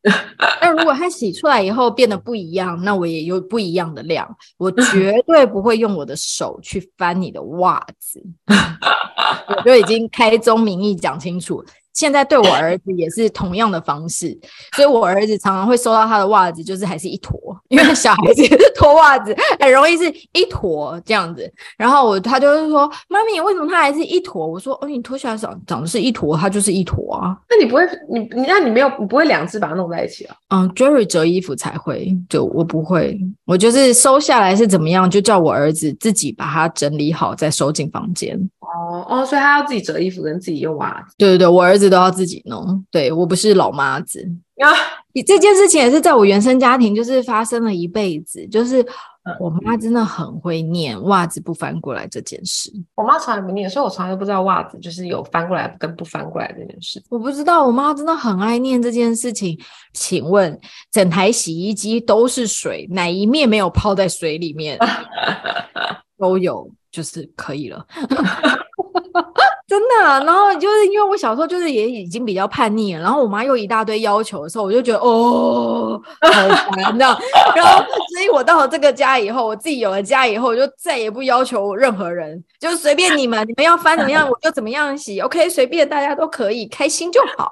[0.61, 4.27] 那如果它洗出来以后变得不一样，那我也有不一样的晾。
[4.57, 8.21] 我绝 对不会用我的手去翻你的袜子，
[9.55, 11.63] 我就已经开宗明义讲清楚。
[11.93, 14.37] 现在对我儿子也是同样的方式，
[14.75, 17.37] 所以我儿子常常会收到他的袜子，就是还是一坨，
[17.69, 18.43] 因为小孩子
[18.75, 21.51] 脱袜子很容易是一坨这样子。
[21.77, 30.35] 然后我他就是说：“妈咪，为什么他还是一坨？”我说：“哦，你脱下来长长的是一坨，它就是一坨啊。”那你不会，你你那你没有，你不会两只把它弄在一起啊？
[30.49, 38.37] 嗯，Jerry 折衣服才会，就我不会，我就是收下来是怎么样，就叫我儿子自己把它整理好，再收进房间。
[38.59, 41.13] 哦哦，所以他要自己折衣服跟自己用袜子。
[41.17, 42.85] 对对对，我儿子都要自己弄。
[42.91, 44.19] 对，我不是老妈子
[44.57, 44.69] 啊。
[45.15, 48.47] 你这件事情也是在我原生家庭，就是发生了一辈子。
[48.47, 48.83] 就是
[49.39, 52.71] 我妈真的很会念袜子不翻过来这件事。
[52.95, 57.01] 我妈从来不念，所以我从来都不知道袜子就是有翻过来跟不翻过来这件事。
[57.09, 59.59] 我不知道，我妈真的很爱念这件事情。
[59.93, 60.59] 请问，
[60.91, 64.79] 整台洗衣机都是水，哪一面没有泡在水里面？
[66.17, 66.69] 都有。
[66.93, 67.83] 就是可以了，
[69.73, 70.25] 真的。
[70.25, 77.19] 然后就是因为我小时候就是也已经比较叛逆了，然后我妈又一大堆要求的时候，我就觉得哦， 好烦，你知道。
[77.55, 77.83] 然后
[78.13, 87.49] 所以我到了这个家以后，我自己有了家以后，我就再也不要求任何人，就是随便你们，你们要翻怎么样，我就怎么样洗，OK，随便大家都可以，开心就好。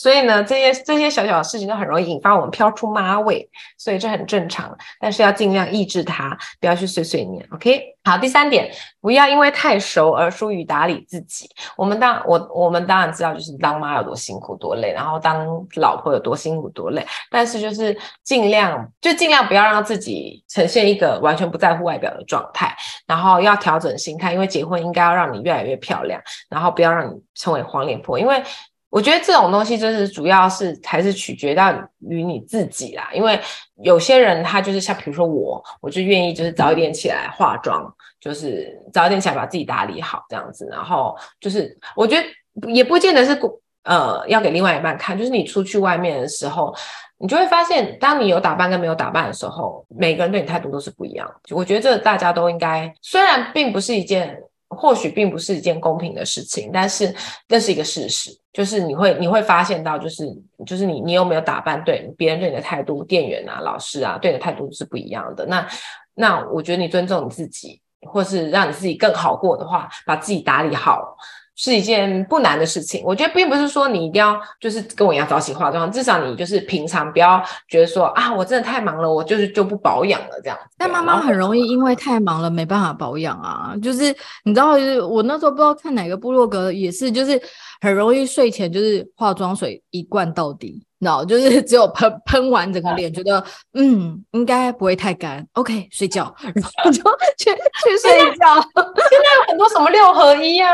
[0.00, 4.74] 所以呢，这些这些小小的事情都很容易引发我们飘出妈味，所以这很正常。
[4.98, 7.46] 但是要尽量抑制它，不要去碎碎念。
[7.52, 11.50] OK，好，第三点，不要因为太熟而疏于打理自己。
[11.76, 17.06] 我们当我我们当然知道，就是当妈有多辛苦多累，然后当老婆有多辛苦多累。
[17.30, 22.74] 但是就是尽量就尽量不要让自己呈现一个完全不在乎外表的状态，
[23.06, 28.42] 然后要调整心态，因为结婚应该要让你越来越漂亮，然后不要让你成为黄脸婆，因为。
[28.90, 33.38] 我觉得这种东西就是主要是还是取决到于你自己啦，因为
[33.82, 37.88] 有些人他就是像比如说我，我就愿意就是早一点起来化妆，
[38.20, 43.40] 就是早一点起来把自己打理好这样子，然后就是我觉得也不见得是
[43.84, 46.74] 呃要给另外一半看，就是你出去外面的时候，
[47.18, 51.32] 你就会发现，当你有打扮跟没有打扮的时候，每个人对你态度都是不一样。
[51.50, 54.36] 我觉得这大家都应该，虽然并不是一件。
[54.70, 57.14] 或许并不是一件公平的事情，但是
[57.48, 60.24] 那是一个事实，就是你会你会发现到，就是
[60.64, 65.44] 就是你你有没有打扮，对别人对你的态度，店员啊、老师啊对你的态度是不一样的。
[65.46, 65.68] 那
[66.14, 71.16] 那我觉得你尊重你自己，或是让你自己更好过的话，把自己打理好。
[71.62, 80.58] 是一件不难的事情，我觉得并不是说你一定要就是跟我一样早起化妆，至少你就是平常不要觉得说啊，我真的太忙了，我就是就不保养了这样。
[80.78, 84.04] 但妈妈很容易因为太忙了没办法保养啊，就是
[84.44, 87.38] 你知道，就是我那时候不知道看哪个部落格也是，就是
[87.82, 90.82] 很容易睡前就是化妆水一罐到底。
[91.00, 93.42] no，就是只有喷喷完整个脸，觉得
[93.74, 97.02] 嗯应该不会太干，OK 睡觉，然后就
[97.36, 98.54] 去去睡觉。
[98.54, 100.70] 现在有很多什么六合一啊，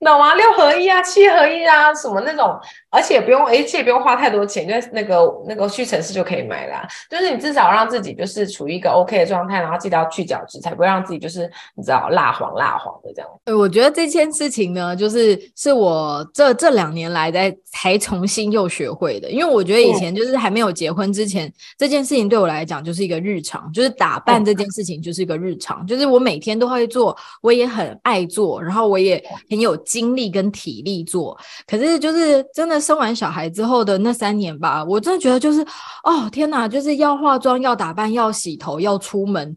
[0.00, 0.34] 懂吗？
[0.34, 2.58] 六合一啊，七合一啊，什么那种，
[2.90, 6.84] 而且不用，而且也不用花太多钱，就那个那个屈臣氏就可以买啦。
[7.08, 13.30] 就是你至少让自己就是处于一个 OK 的状态，然后记得要去角质，才不会让自己就是你知道蜡黄蜡黄的这样。
[13.44, 19.67] 呃，我觉得这件事情呢，就是是我这这两年来在才重新又学会的，因为我。
[19.68, 31.38] 觉得以前就是还没有结婚之前，嗯、这件事情对我来讲就是一个日常，就是打扮这件事情就是一个日常，嗯、就是我每天都会做，我也很爱做，然后我也很有精力跟体力做。
[31.66, 35.60] 可是就是真的生完小孩之后的那三年吧，我真的觉得就是
[36.04, 39.54] 哦天哪，就是要化妆、要打扮、要洗头、要出门。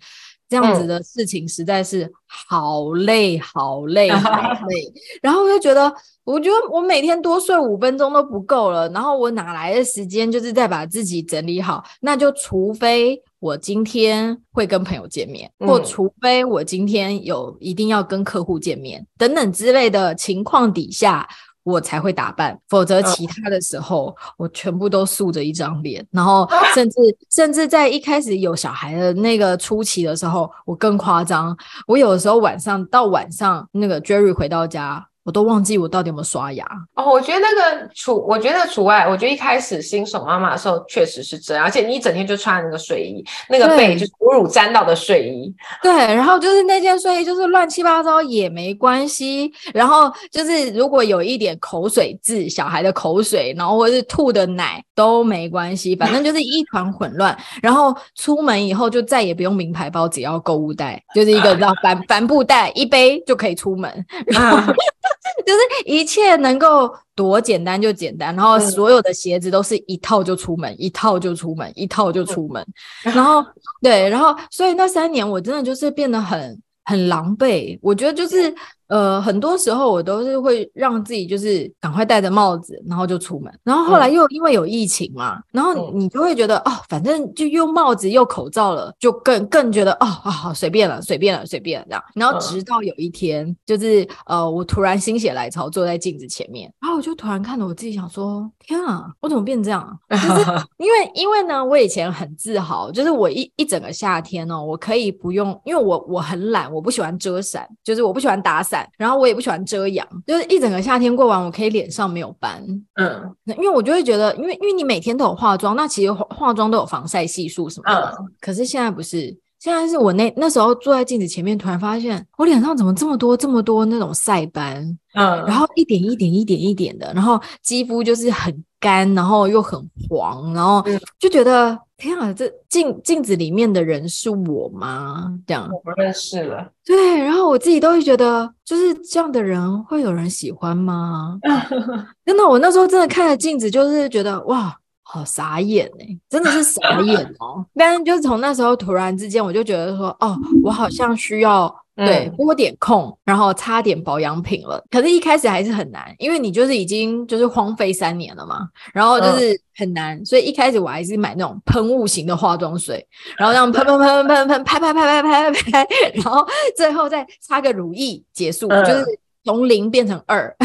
[0.52, 4.30] 这样子的事情实在是好累，好累， 好
[4.68, 4.94] 累。
[5.22, 5.90] 然后我就觉得，
[6.26, 8.90] 我觉得我每天多睡五分钟都不够了。
[8.90, 11.82] 然后我哪来的时间，就是再把自己整理好？
[12.02, 21.26] 那就除非我今天会跟朋友见面，或除非我今天有一定要跟客户见面等等之类的情况底下。
[21.64, 31.56] 我才会打扮，否则其他的时候，嗯、我全部都素着一张脸，然后甚至甚至在一开始有小孩的那个初期的时候，我更夸张。
[31.86, 35.11] 我有的时候晚上到晚上，那个 Jerry 回到家。
[35.24, 37.06] 我都忘记我到底有没有刷牙哦。
[37.12, 39.08] 我觉得那个除，我觉得除外。
[39.08, 45.54] 我觉得一开始新手妈妈的时候确实是这样，而且你一整天就穿那个睡衣，那个被就是哺乳沾到的睡衣。
[45.82, 49.52] 对，然后就是那件睡衣就是乱七八糟也没关系。
[49.74, 57.38] 然后就是如果有一点口水渍，小孩的口水，然后或者是吐的奶都没关系，反正就是一团混乱。
[57.62, 64.06] 然后出门以后就再也不用名牌包，只要购物袋，就是一个叫帆帆布袋，一背就可以出门。
[64.28, 64.74] 然后
[65.46, 72.66] 就是一切能够多简单就简单，然后所有的鞋子都是一套就出门，嗯、一套就出门，一套就出门，
[73.06, 73.46] 嗯、然后
[73.82, 78.54] 对，然后所以那三年我真的就是变得很很狼狈，我觉得就是。
[78.92, 83.50] 呃，很多时候我都是会让自己就是赶快戴着帽子，然后就出门。
[83.64, 92.04] 然后后来又因为有疫情嘛，嗯、然后你就会觉得哦，反正就又帽子又口罩了，就更更觉得哦啊好随便了，随便了，随便了这样。
[92.16, 99.98] 然后直到有一天，就是呃，我突然心血来潮坐在镜子前面，然后我就突然看到我自己，想说天啊，我怎么变这样？
[100.10, 100.46] 就是
[100.78, 108.81] 因为因为呢，我以前很自豪，就是我一一整个夏天哦，我可以不用，因为我我很懒，我不喜欢遮伞，就是我不喜欢打伞。
[108.98, 112.64] 然后我也不喜欢遮阳，就是一整个夏天过完，我可以脸上没有斑。
[112.96, 118.18] 嗯，因为我就会觉得，因为因为你每天都有化妆，那其实化化妆都有防晒系数什么的。
[118.20, 124.82] 嗯，可是现在不是，现在是我那那时候坐在镜子前面，突然发现我脸上怎么这么多这么多那种晒斑。
[125.14, 130.84] 嗯，然后一点一点一点一点的，然后肌肤就是很干，然后又很黄，然后
[131.20, 131.78] 就觉得。
[132.02, 135.32] 天啊，这镜镜子里面的人是我吗？
[135.46, 136.68] 这样我不认识了。
[136.84, 141.38] 对，然后我自己都会觉得，就是这样的人会有人喜欢吗？
[142.26, 144.76] 真的，我那时候真的看着镜子，就是觉得哇，
[145.12, 147.66] 好傻眼哎，真的是傻 眼哦。
[147.76, 151.74] 但是就是从那时候突然之间，我就觉得说，哦，我好像需要。
[151.94, 154.82] 对，拨点空，然后擦点保养品了。
[154.90, 158.62] 可是，一开始还是很难，因为你就是已经就是荒废三年了嘛，
[158.94, 163.06] 然后就是很难，嗯、所以一开始我还是买那种喷雾型的化妆水，
[163.38, 166.44] 然后这样喷喷喷喷喷喷，拍拍拍拍拍拍拍，然后
[166.76, 169.06] 最后再擦个乳液结束，嗯、就是。
[169.44, 170.56] 从零变成二，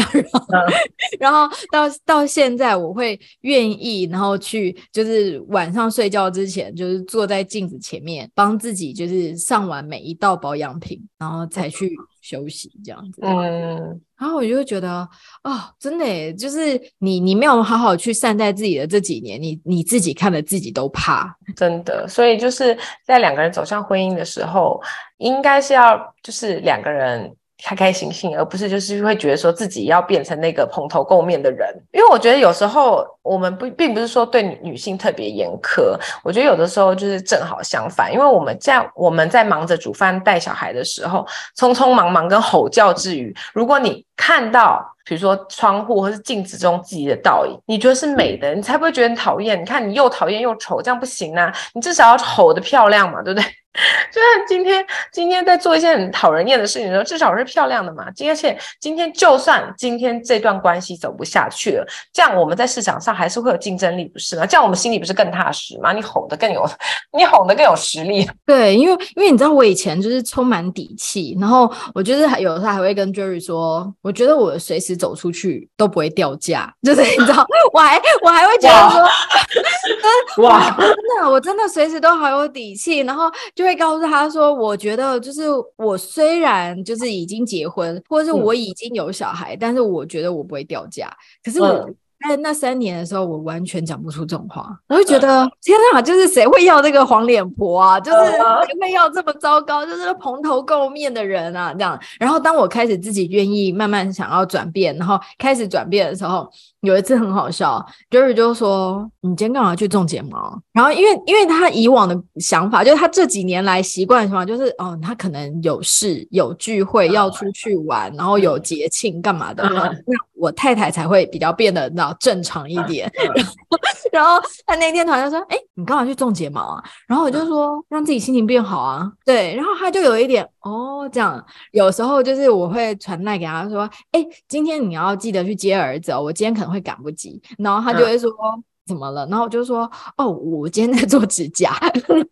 [1.19, 13.21] 然后，到到现在，我会愿意，然后去就是晚上睡觉之前，就是坐在镜子前面，帮自己就是上完每一道保养品，然后才去休息这样子。
[13.23, 15.07] 嗯，然后我就会觉得，
[15.43, 22.07] 哦，真的，就是你你没有好好去善待自己的这几年，你你自己看了自己都怕，真的。
[22.07, 24.79] 所以就是在两个人走向婚姻的时候，
[25.17, 27.35] 应该是要就是两个人。
[27.63, 31.73] 开开心心，而不是就是会觉得说自己要变成那个蓬头垢面的人。
[31.91, 38.13] 因为我觉得有时候我们不并不是说对女女性特别严苛，我觉得有的时候就是正好相反。
[38.13, 41.25] 因为我们在我们在忙着煮饭带小孩的时候，
[41.57, 49.59] 匆匆忙忙跟吼叫之余，如果你看到比如说窗户或是镜子中自己的倒影，你觉得是美的，你才不会觉得很讨厌。
[49.59, 51.51] 你看你又讨厌又丑，这样不行啊！
[51.73, 53.47] 你至少要吼得漂亮嘛，对不对？
[54.11, 58.05] 就像今天，今天在做一些很讨人厌的事情的时候，至少是漂亮的嘛。
[58.27, 64.45] 而且今天就算今天这段关系走不下去了，这样我们在市场上还是会有竞争力，不是吗？
[64.45, 65.93] 这样我们心里不是更踏实吗？
[65.93, 66.67] 你吼得更有，
[67.15, 68.27] 你吼得更有实力。
[68.45, 80.89] 对，因为因为你知道我以前就是充满底气，然后我就是有时候还会跟 Jerry 说，我觉得我随时走出去都不会掉价， 就是你知道，我还我还会觉得说，哇，真
[81.21, 83.66] 的，我真的随时都好有底气，然后就。
[83.67, 85.41] 会告诉他说：“我觉得就是
[85.75, 91.11] 我虽然就是已经结婚，或者是我已经有小孩，嗯、但是我觉得我不会掉价。
[91.43, 91.89] 可是我
[92.27, 94.77] 在那三年的时候，我完全讲不出这种话。
[94.87, 97.99] 我会觉得、嗯、天哪，就是谁会要这个黄脸婆啊？
[97.99, 98.39] 就是谁
[98.81, 101.73] 会要这么糟糕，就是蓬头垢面的人啊？
[101.73, 101.99] 这样。
[102.19, 106.49] 然后当我开始自己愿意慢慢想要转变，然后开始转变的时候。”
[106.81, 119.91] 有一次很好笑，Jerry 就说：“你今天干嘛去种睫毛？”然后因为因为他以往的想法，就是他这几年来习惯的想法，就是哦，他可能有事有聚会要出去玩，然后有节庆干嘛的，那
[120.35, 123.11] 我太太才会比较变得那正常一点。
[124.11, 133.81] 然后他那天突然就说：“哎，你干嘛去种睫毛啊？”然后我就说：“让自己心情变好啊。”对，然后他就有一点哦，这样有时候就是我会传赖给他说
[134.13, 139.27] ：“哎，今天你要记得去接儿子哦，我今天可能会。”会赶不及，然后他就会说、嗯、怎么了？
[139.27, 141.77] 然后我就说哦，我今天在做指甲，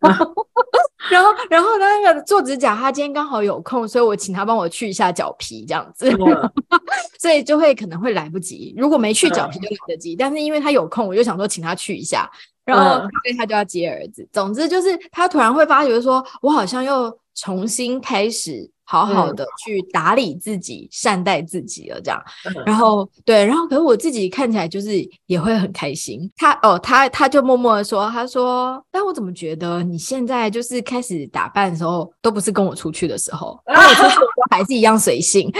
[0.00, 6.50] 然后 然后那个做指甲，他今天刚好有空，所以我请他帮我去一下脚皮，这样子，嗯、
[7.20, 8.74] 所以就会可能会来不及。
[8.76, 12.28] 如果没去脚皮就来得及，嗯、但是因为他有空，我就想说请他去一下，
[12.64, 14.26] 然后所以他就要接儿子。
[14.32, 18.70] 总之就是他突然会发觉说，我好像又重新开始。
[18.86, 24.88] 好好的去打理自己，嗯、善待自己了，这样，嗯、然后对，然后可是我自己看起来就是
[25.26, 26.30] 也会很开心。
[26.36, 34.16] 他哦，他他就默默的说，他说，但我怎么觉得你现在就是开始打扮的时候，都不是跟我出去的时候，跟我出去
[34.50, 35.50] 还是一样随性。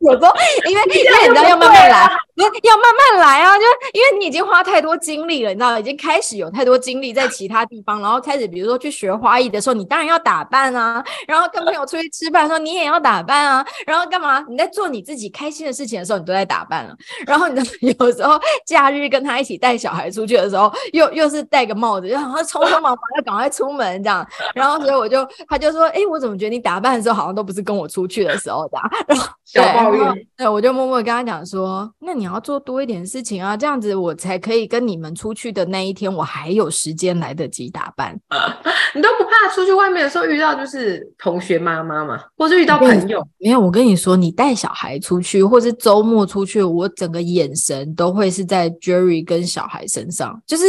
[0.00, 0.32] 有时候
[0.70, 12.53] 因为因为你知道要慢慢来，要慢慢来啊，就因为你已经花太多精力了，你知道，已经开始有太多精力在其他地方，然后开始比如说去学花艺的时候，你当然要打扮啊，然后跟朋友出去吃饭。
[12.58, 14.44] 你也要打扮啊，然后干嘛？
[14.48, 16.96] 你在做你自己开心的事情的时候，你都在打扮了。
[17.26, 17.62] 然后你
[17.98, 24.26] 有时候假日跟他一起带小孩出去的时候，又又是戴个帽子，就好像匆匆忙忙要赶快出门这样。
[24.54, 38.18] 然后所以我就他就说：“哎，我怎么觉得你打扮的时候好像都不是跟我出去的时候这样？”然后 小抱怨，对，我就默默跟他讲说：“那你要做多一点事情啊，这样子我才可以跟你们出去的那一天，我还有时间来得及打扮。
[38.94, 43.26] 你都不怕出去外面的时候遇到就是同学妈妈嘛，或是遇到朋友？
[43.38, 50.64] 没有，我跟你说，你带小孩出去，或是周末出去，我整个眼神都会是在 Jerry 跟小孩身上，就是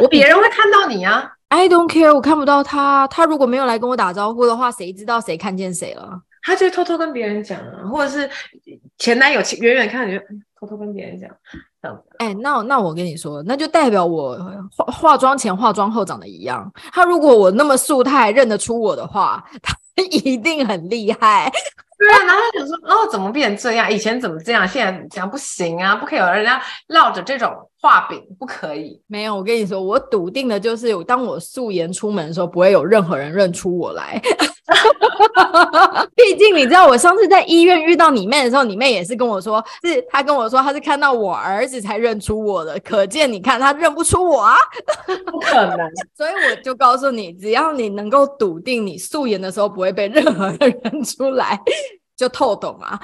[0.00, 1.30] 我别人会看到你啊。
[1.48, 3.06] I don't care，我看不到他。
[3.08, 6.18] 他如果没有来跟我打招呼的话，谁知道谁看见谁了？
[6.42, 8.30] 他就偷偷跟别人讲啊，或者是
[8.96, 10.24] 前男友远远看你就
[10.58, 11.28] 偷偷跟别人讲。
[12.18, 14.36] 哎、欸，那那我跟你说，那就代表我
[14.76, 16.70] 化化妆前化妆后长得一样。
[16.92, 19.74] 他如果我那么素态认得出我的话，他
[20.10, 21.50] 一定很厉害。
[21.98, 23.90] 对啊，然后他就说哦，怎么变成这样？
[23.92, 24.66] 以前怎么这样？
[24.68, 29.02] 现在讲不行啊，不可以有人家绕着这种画饼，不可以。
[29.08, 34.20] 没有，我跟你说，我笃定的就是，当我素颜出门的时候，不会有任何人认出我来。
[36.14, 42.78] 毕竟你知道，我上次在医院遇到你妹的时候，你妹也是跟我说，是她跟我说，她是看到我儿子才认出我的。
[42.80, 44.56] 可见你看，她认不出我啊，
[45.26, 45.78] 不可能。
[46.16, 51.60] 所以我就告诉你，只要你能够笃定，你素颜的时候不会被任何人认出来。
[52.18, 52.98] 就透懂啊，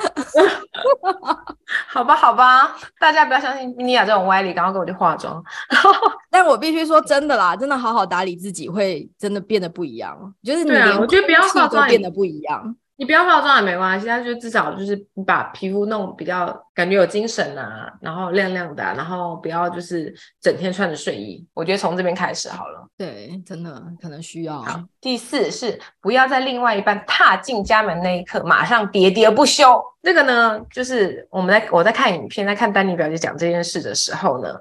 [1.87, 5.43] 好吧，好吧，大家不要相信妮娅这种歪理，赶快给我去化妆。
[6.29, 10.35] 但我必须说真的啦，真的好好打理自己，会真的变得不一样。
[10.43, 12.75] 就是你连、啊、我觉得不要化妆都变得不一样。
[12.97, 21.45] 你不要化妆也没关系，但就至少就是你把皮肤弄比较感觉有精神啊，然后亮亮的、啊，然后不要就是整天穿着睡衣。
[21.55, 22.89] 我觉得从这边开始好了。
[22.97, 24.61] 对，真的可能需要。
[24.63, 29.83] 好，第四是不要在另外一半踏进家门那一刻马上喋喋不休。
[30.01, 34.55] 这个呢，就是我们在我在看影片，在看丹尼表姐讲这件事的时候呢。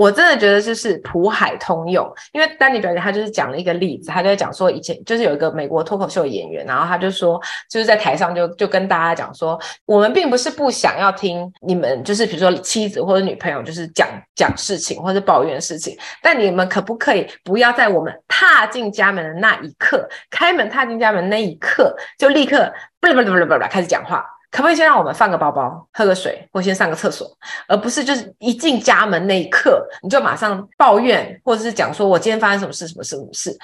[0.00, 7.38] 我真的觉得就是普海通用，因为丹尼表姐她就是讲了一个例子，她就在讲说以前就是有一个美国脱口秀演员，然后他就说
[7.68, 22.72] 就是在台上就就跟大家讲说，我们并不是不想要听你们就是比如说妻子或者女朋友就是讲讲事情或者抱怨事情，但你们可不可以不要在我们踏进家门的那一刻，开门踏进家门那一刻就立刻
[23.02, 24.24] 不不不不不不开始讲话。
[24.50, 27.30] 可不可以先让我们放个包包、喝个水，或先上个厕所，
[27.68, 33.56] 而不是就是一进家门那一刻你就马上抱怨，或者是讲说我今天发生什么事、什么事、什么事？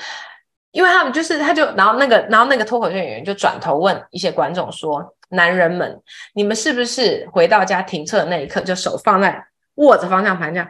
[0.72, 5.98] 因为他们就是，他就然后那个然后那个脱口秀演员就转头问一些观众说：“男人们，
[6.34, 9.42] 你们是不是回到家停车的那一刻就手放在
[9.76, 10.68] 握着方向盘这样？”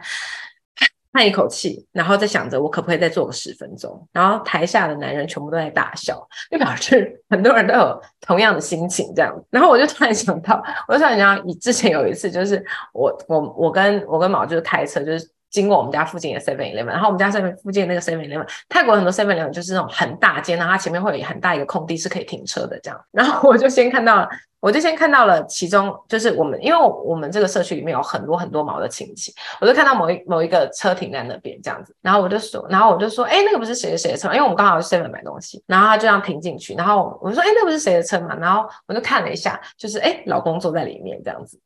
[1.17, 4.07] 叹一口气，然后再想着我可不可以再坐个十分钟。
[4.13, 6.15] 然后台下的男人全部都在大笑，
[6.51, 9.35] 就表示 很多人都有同样的心情这样。
[9.49, 12.63] 然后我就突然想到，我就想讲，你之前有一次就是
[12.93, 15.27] 我我我跟我跟毛就是开车就是。
[15.49, 22.99] 经过我们家附近的 Seven Eleven，然后我们家 Seven 附近那个 Seven Eleven，泰国很多 Seven Eleven 就是那种很大间，然后它前面会有很大一个空地是可以停车的这样。
[23.11, 24.29] 然后我就先看到了，
[24.59, 34.27] 我就先看到了其中就是我们，因为我们这个社区里面有很多很多毛的亲戚，我就看到某一某一个车停在那边这样子，然后我就说，然后我就说，哎，那个不是谁谁的车？
[34.29, 38.35] 因为我们刚好去 Seven 买东西，然后他就这样停进去，然后我就说，哎，那不是谁的车嘛？
[38.35, 41.59] 然后我就看了一下，就是哎，老公坐在里面这样子。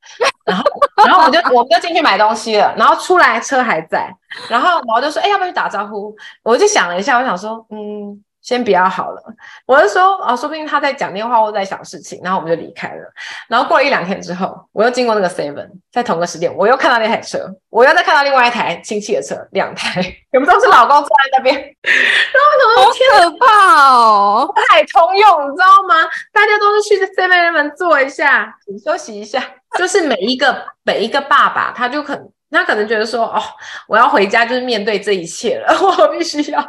[1.06, 4.14] 然后，我就我们就进去买东西了，然后出来车还在，
[4.50, 9.22] 然后毛就说：“哎，要不要去打招呼？”我就想了一下，我想说：“嗯。”先不要好了，
[9.68, 13.04] 我就说哦，说不定他在讲电话或在想事情，然后我们就离开了。
[13.48, 21.54] 然后过了一两天之后，我又经过那个 Seven，在同个时间，我又看到那台车，我又再看到另外一台亲戚的车，两台，有没有都是老公坐在那边？
[21.54, 26.10] 然后我说，好可怕哦，太通用，你知道吗？
[26.34, 29.40] 大家都是去 Seven 坐一下，休息一下，
[29.78, 32.20] 就是每一个每一个爸爸，他就可
[32.50, 33.42] 他可能觉得说，哦，
[33.88, 36.66] 我要回家就是面对这一切了， 我必须要。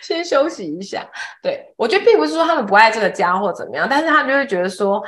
[0.00, 1.06] 先休息一下，
[1.42, 5.02] 对，我觉得并不是说他们不爱这个家或怎么样，但是他们就会觉得说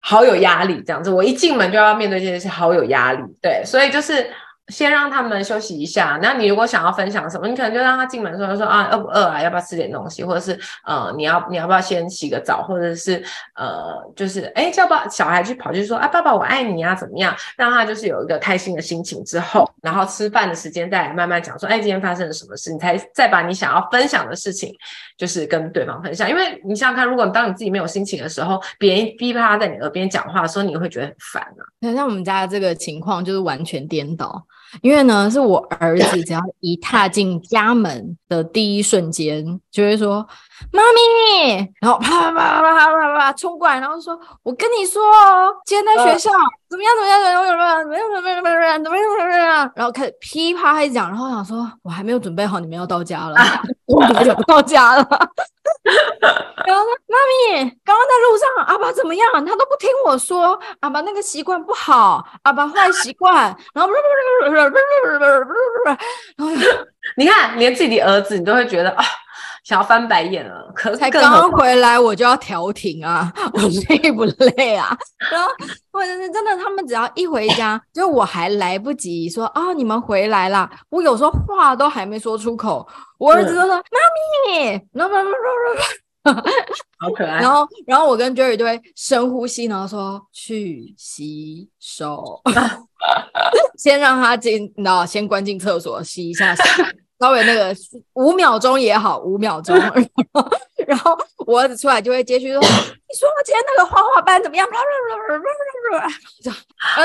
[0.00, 4.30] 好有压力这样子，我一进门就要面对这件事，好有压力，对，所以就是。
[4.68, 6.18] 先让他们休息一下。
[6.22, 9.40] 那你如果想要分享什么，你可能就让他进门的时候说啊，饿不饿啊？
[9.42, 10.22] 要不要吃点东西？
[10.22, 12.62] 或者是呃，你要你要不要先洗个澡？
[12.62, 13.22] 或者是
[13.54, 17.34] 呃，就是哎，叫爸小孩去跑去说啊，爸爸我爱你啊，怎么样？
[17.56, 22.72] 让他就是有一个开心的心情之后，然后吃饭的时间再来慢慢讲说，哎，今天发生了什么事？
[22.72, 24.74] 你才再把你想要分享的事情，
[25.16, 26.28] 就是跟对方分享。
[26.28, 31.64] 因为你想想看，如果当你自己没有心情的时候，别人噼啪在你耳边讲话的时候，你会觉得很烦啊。
[31.80, 34.46] 那像我们家的这个情况就是完全颠倒。
[34.82, 40.26] 因为呢，是我儿子，只要一踏进家门的第一瞬间，就会说
[40.72, 46.30] “妈咪”，然后啪啪啪啪啪啪啪冲过来，然后说：“我跟你说哦，今天在学校
[46.68, 53.36] 怎么样怎么样怎么样怎么样怎么样怎么样怎么样怎么样怎么样，然后开始噼啪开始讲，然后想说我还没有准备好，你们要到家了，
[53.86, 55.06] 我怎么就到家了？”
[56.66, 57.16] 然后说：“妈
[57.54, 59.30] 咪，刚刚在路上，阿爸怎么样？
[59.32, 63.34] 他都不听我说，阿爸那个习惯不好，阿爸坏习惯。”
[63.72, 69.04] 然后不是不是不是不是不是不是不是不是，你看，连自己的儿子你都会觉得啊，
[69.68, 70.72] 想要翻白眼了。
[70.74, 73.60] 可是才刚刚回来，我就要调停啊， 我
[73.90, 74.96] 累不累啊？
[75.30, 75.46] 然后
[75.92, 80.70] 或者是真的，他们只要一回家， 就我还来不及说啊，你们回来啦。
[80.88, 82.88] 我有时候话都还没说出口。
[83.18, 83.82] 我儿子就说：“妈
[84.48, 85.14] 咪，然后
[86.98, 92.40] 好可爱。”然后，然后我跟 Jerry 就会深呼吸，然后说：“去洗手，
[93.76, 96.62] 先让他进，然后先关进厕所洗一下手，
[97.20, 97.74] 稍微那个
[98.14, 99.76] 五秒钟也好，五秒钟。
[100.86, 102.66] 然后我儿子出来就会接续说：‘你
[103.18, 104.66] 说我今天那个画画班怎么样？’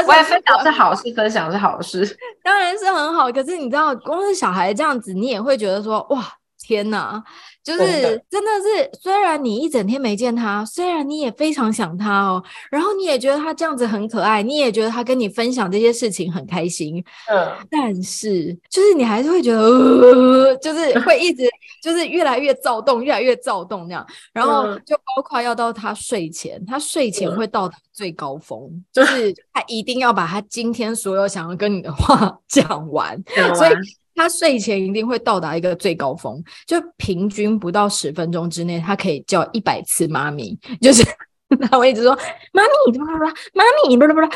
[0.08, 3.32] 我也分享是好事，分享是好事，当然是很好。
[3.32, 6.24] 可是你知道，光是小孩这样子，你也会觉得说：‘哇，
[6.60, 7.22] 天哪！’
[7.64, 7.82] 就是
[8.30, 21.50] 真的是，虽然你一整天没见他，虽然你也非常想他哦，然后你也觉得他这样子很可爱，你也觉得他跟你分享这些事情很开心，嗯，但是就是你还是会觉得，呃， 就是会一直
[21.82, 33.18] 就是越来越躁动，越来越躁动那样，然后就包括要到他睡前，他睡前会到达最高峰， 就是他一定要把他今天所有想要跟你的话 讲完，
[33.56, 33.72] 所以。
[34.16, 41.04] 他睡前一定会到达一个最高峰，就平均不到十分钟之内，他可以叫一百次妈咪，就是
[41.70, 42.18] 他会一直说
[42.52, 44.28] 妈咪，不不不，妈咪，不不不，妈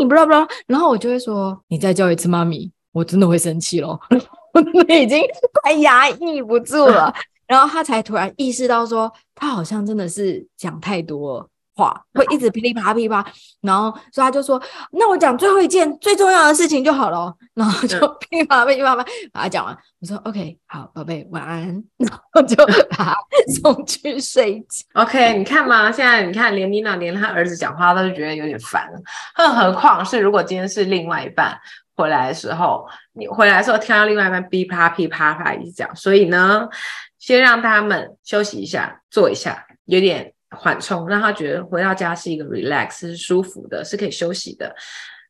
[0.00, 4.00] 咪，不不不，然后我就会说，你再叫一次妈咪，我真的会生气咯。
[4.52, 4.60] 我
[4.92, 5.20] 已经
[5.62, 7.12] 快压抑不住了，
[7.46, 11.48] 然后他才突然意识到说，他好像真的是讲太多了。
[11.76, 13.24] 话会一直噼里啪噼啪，
[13.60, 14.60] 然后所以他就说
[14.92, 19.76] ：“那我讲最后一件最重要的事情就好了。”然后就噼里啪噼里啪啪把他讲完。
[20.00, 22.56] 我说：“OK，好，宝贝，晚安。”然后就
[22.88, 23.16] 把他
[23.62, 25.02] 送去睡觉。
[25.02, 28.90] OK，你看嘛，现在你看，连妮娜连他儿子讲话都觉得有点烦，
[29.34, 31.58] 更何况是如果今天是另外一半
[31.94, 36.66] 回来的时候，你回来的时候听到另外一半噼啪噼啪啪一直讲，所以呢，
[37.18, 40.32] 先让他们休息一下，坐一下，有点。
[40.50, 44.74] 缓冲，让他觉得回到家是一个 relax，是舒服的，是可以休息的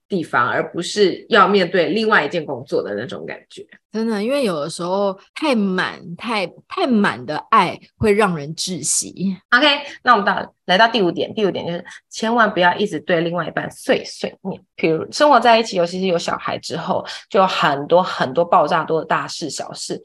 [0.09, 3.67] 地方，而不是要面对另外一件工作的那种感觉。
[3.91, 9.37] 真的，因为有的时候太满、太太满的爱会让人窒息。
[9.57, 9.67] OK，
[10.03, 14.63] 那我们到来到第五点，第五点就是千万不要一直对另外一半碎碎念。
[14.77, 20.01] 比如生活在一起，尤其是有小孩之后，就有很多很多爆炸多的大事小事。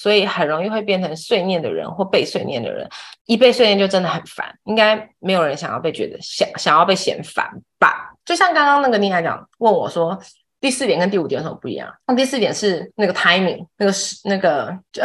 [0.00, 2.88] 所以很容易会变成碎念的人或被碎念的人，
[3.26, 4.50] 一被碎念就真的很烦。
[4.64, 7.46] 应该没有人想要被觉得想想要被嫌烦
[7.78, 8.14] 吧？
[8.24, 10.18] 就像刚刚那个妮娜讲问我说，
[10.58, 11.92] 第四点跟第五点有什么不一样？
[12.06, 15.02] 那第四点是那个 timing，那个时那个时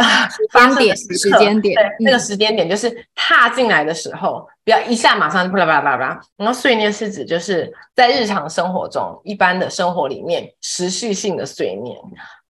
[0.54, 6.22] 间 点，时间点，对，那个时间点就是踏进来的时候，不要一下马上巴拉巴拉巴拉。
[6.38, 11.98] 然后碎念是指就是在日常生活中一般的生活里面持续性的碎念。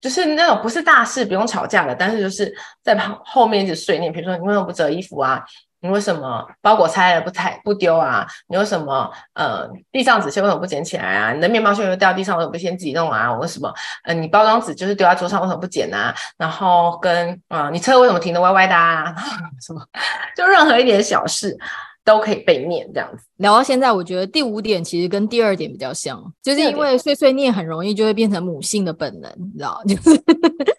[0.01, 2.51] 就是那种不是大事不用吵架的，但是就是
[2.83, 5.43] 在旁后面一直碎念，比如说你为什么不折衣服啊？
[5.83, 8.27] 你为什么包裹拆了不拆不丢啊？
[8.47, 11.33] 你为什么呃地上纸屑为什么不捡起来啊？
[11.33, 13.31] 你的面包屑又掉地上为什么不先自己弄啊？
[13.31, 13.73] 我为什么
[14.03, 16.13] 呃你包装纸就是丢在桌上为什么不捡啊？
[16.37, 19.15] 然后跟啊、你车为什么停的歪歪的啊？
[19.59, 19.83] 什么
[20.37, 21.57] 就任何一点小事。
[22.03, 23.23] 都可以被念这样子。
[23.37, 30.23] 聊到现在，我觉得第五点其实跟第二点比较像，就是因为碎碎念很容易就会变成母性的本能，你知道， 就是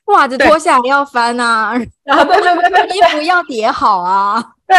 [0.06, 4.42] 袜子脱下来要翻啊，然后对对对对， 衣服要叠好啊。
[4.66, 4.76] 对，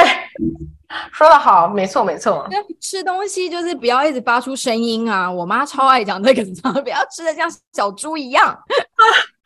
[1.11, 2.47] 说的好，没错没错。
[2.81, 6.43] 吃东西就是不要一直发出声音啊，我妈超爱讲这个，
[6.81, 8.57] 不要吃的像小猪一样。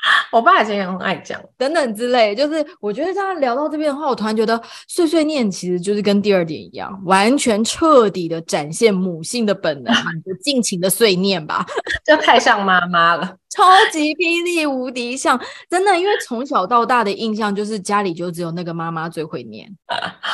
[0.32, 9.94] 我爸以前也很爱讲，等等之类，就是我觉得这样聊到这边的话，我突然觉得碎碎念其实就是跟第二点一样，完全彻底的展现母性的本能，
[10.26, 11.66] 就尽情的碎念吧，
[12.06, 13.36] 就太像妈妈了。
[13.50, 15.40] 超级霹雳无敌像，
[15.70, 19.68] 真的，因为从小到大的印象就是家里就只有那个妈妈最会念，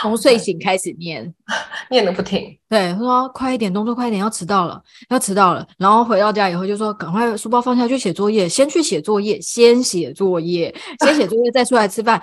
[0.02, 1.34] 从睡醒开始念，
[1.90, 2.58] 念得不停。
[2.74, 5.64] 对，说快一点，动作快一点，要迟到了，要迟到了。
[5.78, 12.20] 然后回到家以后就说赶快书包放下去写作业，先去写作业，先写作业，先写作业再出来吃饭。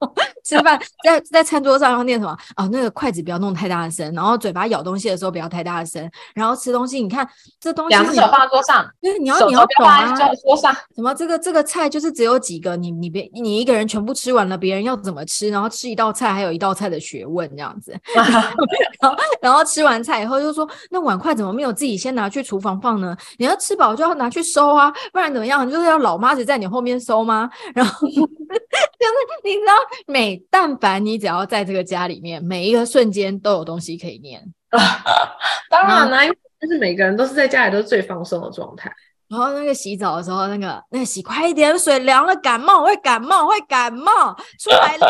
[0.44, 2.36] 吃饭在在餐桌上要念什么？
[2.54, 7.26] 啊，那个筷子不要弄太大的声，然后嘴巴咬东西的时候不要太大的声，然后吃东西，你看
[7.58, 10.14] 这东西，两只手放在桌上，就是你要你要懂啊。
[10.44, 11.14] 桌上什么？
[11.14, 15.48] 这个这个菜就是只有几个，你你别你一个人全部吃完了，别人要怎么吃？
[15.48, 17.98] 然后吃一道菜还有一道菜的学问这样子。
[18.14, 23.16] 然后 然后吃完菜以后就说，那碗筷怎么没有自己先拿去厨房放呢？
[23.38, 25.68] 你要吃饱就要拿去收啊，不然怎么样？
[25.70, 27.50] 就是要老妈子在你后面收吗？
[27.74, 28.22] 然后 就是
[29.42, 29.72] 你知道
[30.06, 30.42] 每。
[30.50, 34.40] 但凡你只要在这个家里面，每一个瞬间都有东西可以念。
[35.68, 38.92] 当然啦，因为就是每个人都是在家里都是最放松的状态。
[39.28, 45.06] 然后那个洗澡的时候，那个那个洗快一点，水凉了，感冒会感冒会感冒出来了，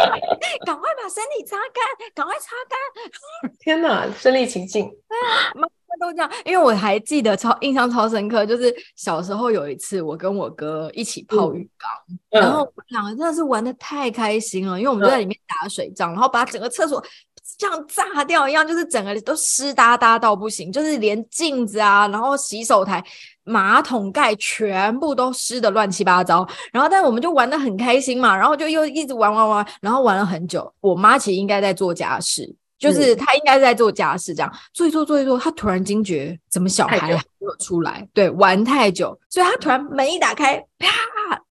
[0.65, 3.51] 赶快把身体擦干，赶快擦干。
[3.61, 4.85] 天哪，身临其境。
[4.85, 6.31] 对啊，妈妈都这样。
[6.45, 11.91] 因为我还记得超印象超深刻，就是小时候有一次，我跟我哥一起泡浴缸，
[12.31, 17.05] 嗯、然后我们两个真的是玩的太开心了，因为我们就在里面打水仗，然后把整个厕所
[17.59, 23.05] 像炸掉一样，就是整个都湿哒哒到不行，就是连镜子啊，然后洗手台。
[23.47, 30.73] 马桶盖全部都湿的乱七八糟，然后但我们就玩的很开心嘛，然后就又一直玩玩玩，然后玩了很久。
[30.81, 38.07] 我妈其实应该在做家事，就是他应该在做家事，这样做一做做一做，他突然惊觉怎么小孩还没有出来？
[38.13, 40.89] 对，玩太久，所以他突然门一打开，啪，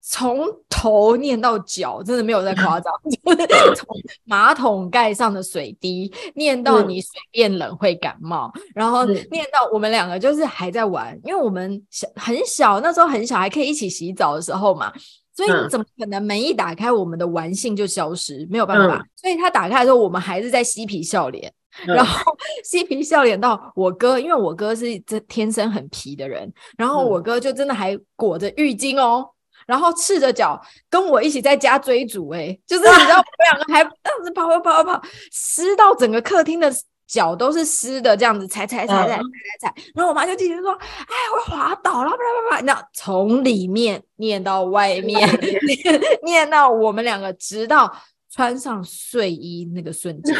[0.00, 2.92] 从头念到脚，真的没有在夸张，
[3.24, 3.86] 就是从
[4.24, 14.92] 马桶盖上的水滴念到你水变冷会感冒，然后念到我们两个就是还在玩，因为我们小很小，那时候很小，还可以一起洗澡的时候嘛。
[15.34, 18.46] 所以你怎么可能门一打开，我们的玩性就消失？
[18.50, 18.96] 没有办法。
[18.96, 21.52] 嗯、所以他打开的时候，我们还是在嬉皮笑脸，
[21.86, 29.26] 嗯、然后嬉皮笑脸到我哥，因为我哥是这天生很皮的人，然后我哥就真的还裹着浴巾哦，
[29.66, 30.60] 然后赤着脚
[30.90, 35.02] 跟我一起在家追逐，哎，就是你知道我们两个还这样子跑跑跑跑跑，
[35.32, 36.72] 湿到整个客厅的。
[37.12, 39.22] 脚都是湿的，这样子踩踩踩踩踩踩
[39.60, 45.20] 踩，然后我妈就继续说：“哎，会滑倒了，啪啪啪！”那从里面念到外面，
[45.84, 47.94] 念念到我们两个，直到
[48.30, 50.34] 穿上睡衣那个瞬间，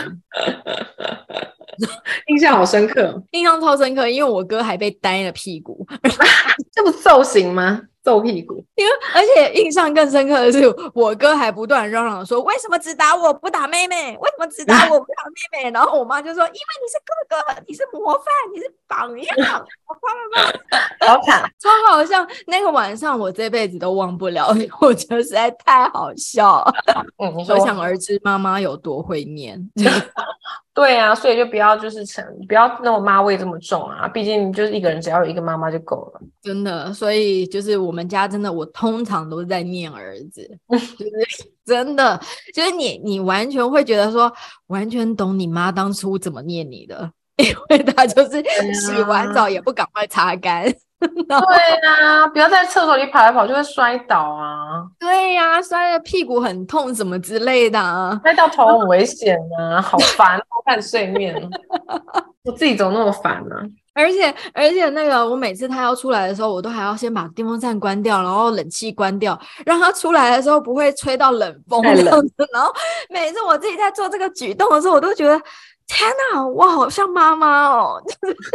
[2.29, 5.87] 印象好深刻，印象超深刻，因为我哥还被呆了屁股，
[6.73, 7.83] 这不揍刑吗？
[8.03, 14.17] 揍屁股，因为而且印象更深刻的是，我哥还不断嚷嚷说：“为什么只打我不打妹妹？
[14.21, 19.65] 为什么只打我不打妹妹？”然后我妈就说：“因为你是哥哥，你是模范，你是榜样。”
[21.07, 22.27] 好惨，超好笑。
[22.47, 24.49] 那个晚上我这辈子都忘不了，
[24.81, 26.65] 我觉得实在太好笑。
[27.19, 29.71] 嗯，你说可想而知妈妈有多会念。
[30.75, 34.09] 对啊，所以就不要就是成，不要那么妈味这么重啊。
[34.09, 36.21] 毕竟就是一个人，只要有一个妈妈就够了。
[36.41, 42.19] 真的，所以就是我们家真的，我通常都是在念儿子， 就是真的，
[42.55, 44.33] 就是你你完全会觉得说，
[44.69, 48.43] 完全懂你妈当初怎么念你的， 因为她就是
[48.73, 50.65] 洗完澡也不赶快擦干。
[51.27, 54.85] 对啊，不要在厕所里跑来跑，就会摔倒啊。
[54.99, 61.35] 对呀、啊，摔的屁股很痛什么之类的啊，摔到头很危险啊， 好烦，看睡眠，
[62.45, 63.63] 我自己怎么那么烦呢、啊？
[63.95, 72.35] 而且而且那个，我每次他要出来的时候，我都还要先把电风扇关掉，然后冷气关掉，让他出来的时候不会吹到冷风这样子。
[72.55, 72.73] 然后
[73.11, 75.39] 每次我自己在做这个举动的时候，我都觉得。
[75.87, 78.03] 天哪，我好像妈妈哦！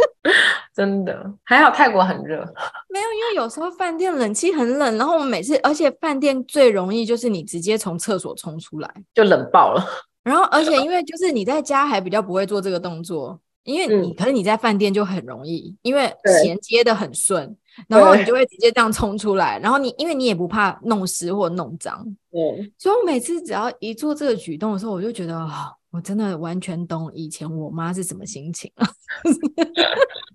[0.74, 2.38] 真的，还好泰国很热。
[2.88, 9.84] 没有，因为有时候饭店冷气很冷，然后我们每次，而且饭店最容易就是你直接从厕所冲出来就冷爆了。
[10.24, 17.56] 然后，而且因为就是你在家还比较不会做这个动作，因为你、嗯、可是你在饭店就很容易，因为衔接的很顺，
[17.88, 25.48] 然后你就会直接这样冲出来，然后你因为你也不怕弄湿或弄脏，对，所以我每次只要一做这个举动的时候，我就觉得
[25.90, 28.86] 我真的完全懂以前我妈是什么心情啊！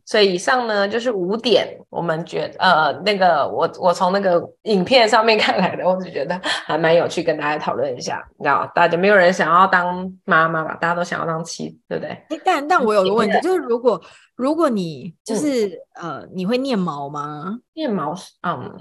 [0.06, 8.28] 所以以上呢就是五点，我们觉得呃那个我我从那个影片上面看来的，我就觉得还蛮有趣，跟大家讨论一下。
[8.38, 10.76] 你知道，大家没有人想要当妈妈吧？
[10.76, 12.42] 大家都想要当妻子，对不对？
[12.44, 14.02] 但但我有个问题，就是如果
[14.36, 15.68] 如果你就是、
[16.02, 17.60] 嗯、呃，你会念毛吗？
[17.74, 18.76] 念毛嗯，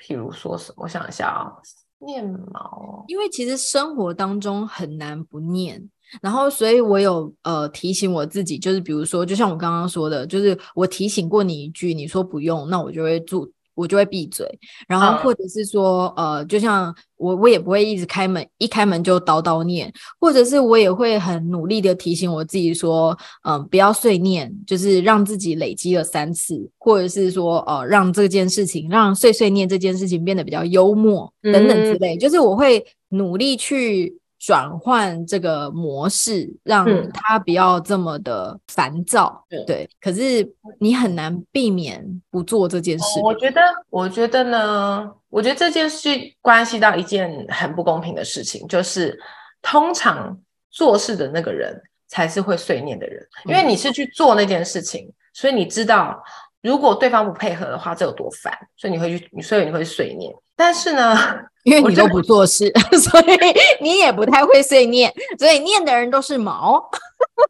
[0.00, 0.84] 譬如说什么？
[0.84, 1.52] 我想一下啊、哦，
[1.98, 5.90] 念毛，因为其实生活当中很难不念。
[6.22, 14.46] 然后，所以我有呃提醒我自己，就是比如说，就像我刚刚说的，就是我提醒过你一句，你说不用，那我就会住，我就会闭嘴。
[14.86, 23.10] 然后或者是说，呃，就像我我也不会一直开门，一开门就叨叨念，或者是我也会很努力的提醒我自己说，
[23.42, 34.16] 嗯、呃，不要碎念，就是让自己累积了三次，或者是说，呃，让这件事情，让碎碎念这件事情变得比较幽默等等之类，嗯、就是我会努力去。
[34.46, 39.42] 转换这个模式，让他不要这么的烦躁。
[39.48, 40.46] 嗯、对，可是
[40.78, 43.20] 你很难避免不做这件事。
[43.22, 46.10] 我觉得，我觉得呢，我觉得这件事
[46.42, 49.18] 关系到一件很不公平的事情，就是
[49.62, 50.38] 通常
[50.70, 51.74] 做事的那个人
[52.08, 56.22] 才是会碎念的人，因为你是去做那件事情，嗯、所以你知道，
[56.60, 60.30] 如果对方不配合的话，这有多烦，所以你会去，所以你会碎念。
[60.54, 61.16] 但是呢，
[61.64, 63.38] 因为你都不做事， 所以
[63.80, 66.88] 你也不太会碎念，所以念的人都是毛。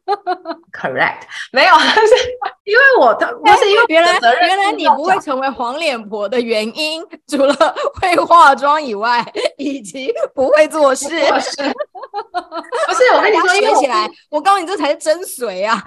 [0.71, 2.15] Correct，没有， 是
[2.63, 7.53] 因为我的不是因为原来原来你不会成为黄脸婆的原因，除了
[8.01, 9.23] 会化妆以外，
[9.57, 11.07] 以及不会做事。
[11.07, 11.55] 不是，
[12.87, 15.83] 不是我跟你说，学起来，我告诉你，这才是真髓啊！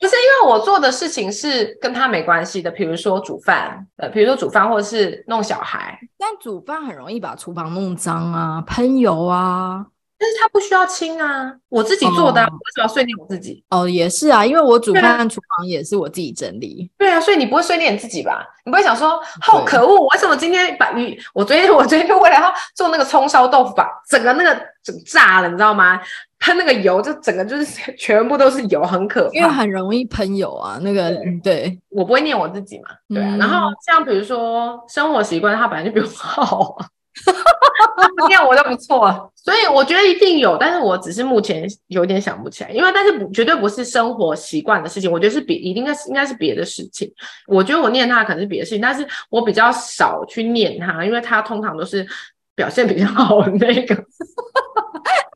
[0.00, 9.88] 不是因为我做的事情是跟他没关系的，比如说煮饭，呃，比如说煮饭或者是弄小孩，但煮饭很容易把厨房弄脏啊，喷油啊。
[10.22, 13.64] 但是他不需要清啊，我自己做的，啊，我为什么要碎念我自己？
[13.70, 16.88] 哦，也是啊，因为我煮饭厨房也是我自己整理。
[16.96, 18.46] 对啊，所以你不会碎念你自己吧？
[18.64, 21.18] 你不会想说，好可恶，对为什么今天把鱼？
[21.34, 24.54] 我昨天 我昨天为了要做那个葱烧豆腐，把整个那个
[24.84, 26.00] 整炸了，你知道吗？
[26.38, 27.66] 它那个油就整个就是
[27.98, 29.30] 全部都是油，很可怕。
[29.32, 33.34] 因为很容易喷油啊，那个对，对我不会念我自己嘛，对啊。
[33.34, 36.86] 嗯、然后像比如说生活习惯，它本来就比我好啊。
[38.28, 47.10] 这样我就不错，所以我觉得一定有，但是我只是目前有点想不起来，因为但是绝对不是生活习惯的事情，我觉得是别，应该是应该是别的事情。
[47.46, 52.06] 我觉得我念他可能是别的事情，但是我比较少去念他，因为他通常都是
[52.54, 53.94] 表现比较好的那个。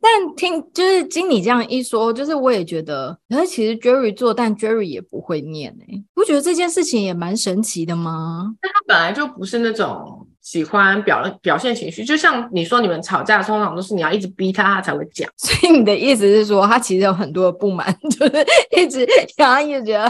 [0.01, 8.55] 但听就是经你这样一说，就是我也觉得，可是其实 Jerry 做，但 Jerry 也不会念哎、欸，不觉得这件事情也蛮神奇的吗？
[8.61, 10.27] 但他本来就不是那种。
[10.47, 15.29] 喜欢表表现情绪，就像你说，你们吵架通常都是你要一直逼他，他才会讲。
[15.37, 19.05] 所以你的意思是说，他其实有很多的不满， 就是一直
[19.37, 20.05] 想要一直觉得。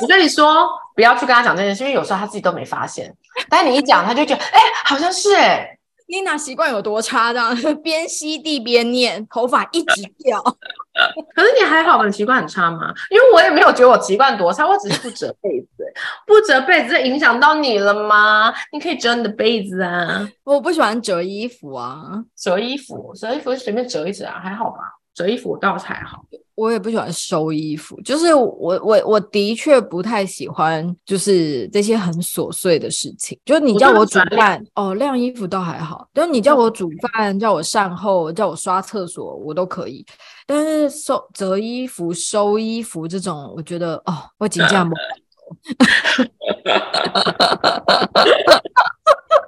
[0.00, 0.66] 我跟你说，
[0.96, 3.14] 不要去跟他讲这件事，因为有时候他自己都没发现，
[3.50, 5.78] 但你一讲，他就觉得，哎、欸，好像是哎、欸。
[6.12, 7.32] 妮娜习惯有多差？
[7.32, 10.38] 这样 边吸地边念，头发一直掉。
[11.34, 12.04] 可是你还好吧？
[12.04, 12.92] 你习惯很差吗？
[13.08, 15.90] 因为我也没有觉得我习惯多差，我只是不折被子。
[16.26, 18.52] 不折被子，这影响到你了吗？
[18.72, 20.28] 你可以折你的被子啊。
[20.44, 24.80] 我不喜欢折衣服啊，折衣服，折衣服就随便折一折啊，还好吧？
[25.14, 26.24] 折衣服我倒是还好。
[26.54, 33.38] 我也不喜欢收衣服，就是我我我的确不太喜欢，就是这些很琐碎的事情。
[33.44, 40.04] 就是你叫我煮饭哦，晾衣服倒还好，就是你叫我煮饭、叫我善后、叫我刷厕所，我都可以。
[40.46, 44.94] 但是收折衣服、收衣服这种，我觉得哦，我紧张不？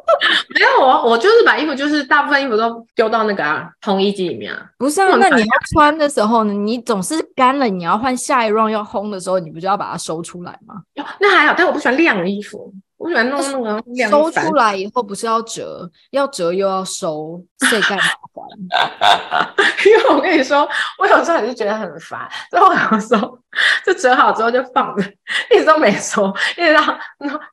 [0.55, 4.65] 没有啊，我就是把衣服，就是大部分衣服都丢到那个啊烘衣机里面啊。
[4.79, 6.53] 不是啊，那你要穿的时候呢？
[6.53, 10.83] 你总是干了，你要换下一 round 要烘的时候，你不就要把它收出来吗？
[11.21, 12.73] 那还好，但我不喜欢晾衣服。
[12.97, 19.55] 我喜欢弄那个晾收出来以后不是要折，要折又要收，谁干嘛烦？
[19.85, 20.67] 因为我跟你说，
[20.99, 23.39] 我有时候也是觉得很烦，所以我有时候
[23.85, 25.03] 就折好之后就放着，
[25.51, 26.81] 一直都没收，一直到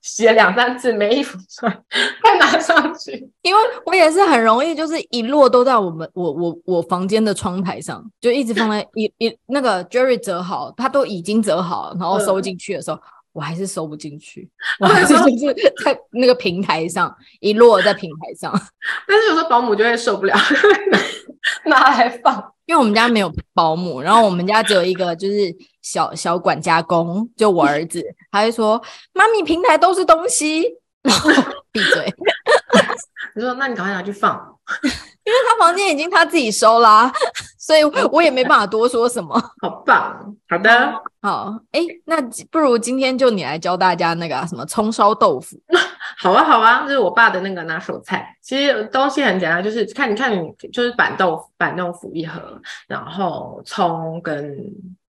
[0.01, 1.71] 洗了两三次没衣服穿，
[2.23, 3.29] 再拿上去。
[3.41, 12.97] 因为我也是很容易，就是一摞都在我们我我我房间的窗台上，就一直放在一一那个 Jerry 折好，他都已经折好，然后收进去的时候。
[12.97, 13.01] 嗯
[13.33, 15.53] 我还是收不进去，我还是就是
[15.83, 18.51] 在那个平台上一落在平台上，
[19.07, 20.35] 但是有时候保姆就会受不了，
[21.65, 28.81] 拿来放，因为我们家没有保姆，然后我们家只有一个就是小小管家公，就我儿子，他会说
[29.13, 30.63] ：“妈咪，平台都是东西。
[31.01, 31.31] ”然后
[31.71, 32.13] 闭嘴。
[33.35, 34.55] 你说：“那你赶快拿去放。”
[35.23, 37.13] 因为他房间已经他自己收啦、啊，
[37.59, 39.37] 所以我也没办法多说什么。
[39.61, 42.19] 好棒，好的，好，哎，那
[42.49, 45.55] 不如今天就你来教大家那个、啊、什么葱烧豆腐。
[46.17, 48.35] 好啊，好啊，这是我爸的那个拿手菜。
[48.41, 54.57] 其实东西很简单，就是看你看你就是板豆腐，板豆腐一盒，然后葱跟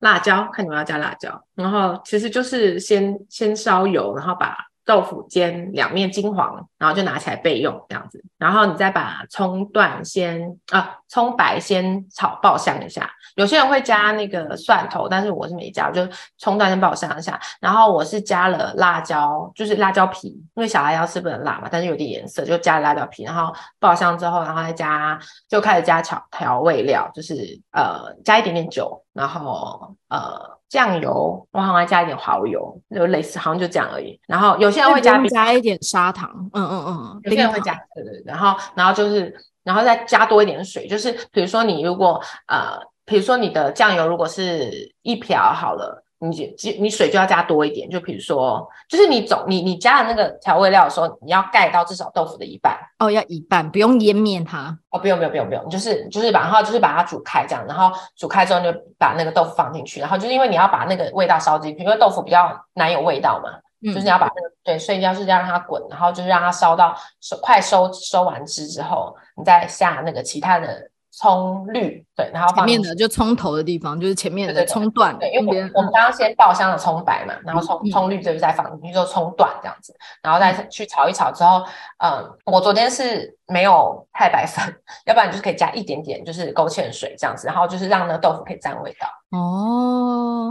[0.01, 4.57] 辣椒，看你们要加辣椒，然后其实就是先先烧油，然后把。
[4.85, 8.23] 豆腐煎两面金黄，然后就拿起来备用这样子。
[8.39, 13.09] 然后你再把葱段先啊，葱白先炒爆香一下。
[13.37, 16.07] 有些人会加那个蒜头，但是我是没加，就
[16.37, 17.41] 葱段先爆香一下。
[17.61, 23.23] 然后我是加了辣椒，就是辣椒皮，因为小孩要吃不能辣嘛，但是有点颜色，就加了辣椒皮。
[23.25, 25.19] 然后爆香之后，然后再加，
[25.49, 30.61] 就开始加调调味料，就是呃加一点点酒，然后呃。
[30.73, 34.19] 酱油，我好像加一点蚝油，就类似，好像就这样而已。
[34.27, 38.23] 然后有些人会加加一点砂糖，嗯嗯嗯，有些人会加，对对对。
[38.25, 46.02] 然后，然后就是，然后再加多一点水，就是比如说你如果呃，比如说你的酱油如果是一瓢好了。
[46.29, 63.51] 你你水就要加多一点，就比如说，就是你总你你加的那个调味料的时候，你要盖到至少豆腐的一半哦，要一半，不用淹灭它哦，不用不用不用不用，就是就是把然后就是把它煮开这样，然后煮开之后就把那个豆腐放进去，然后就是因为你要把那个味道烧进去，因为豆腐比较难有味道嘛，
[63.83, 70.92] 嗯、就是你要把那个对，所以要是要让它滚，然后就是让它烧到收快收收完汁之后，你再下那个其他的。
[71.15, 75.17] 葱绿对，然后前面的就葱头的地方，就是前面的葱段。
[75.19, 81.63] 对，对，对，因为我们我们刚刚先爆香的葱白嘛，然后葱葱绿这边再放进去，就葱段这样子，然后再去炒一炒之后，
[81.99, 84.65] 嗯，我昨天是没有太白粉，
[85.05, 89.07] 要不然就是可以加一点点，就是勾芡水这样子，然后就是让那个豆腐可以沾味道。
[89.39, 90.51] 哦，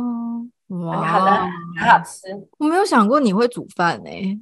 [0.85, 1.31] 哇，好的，
[1.79, 2.27] 很好吃。
[2.59, 4.39] 我没有想过你会煮饭呢、欸。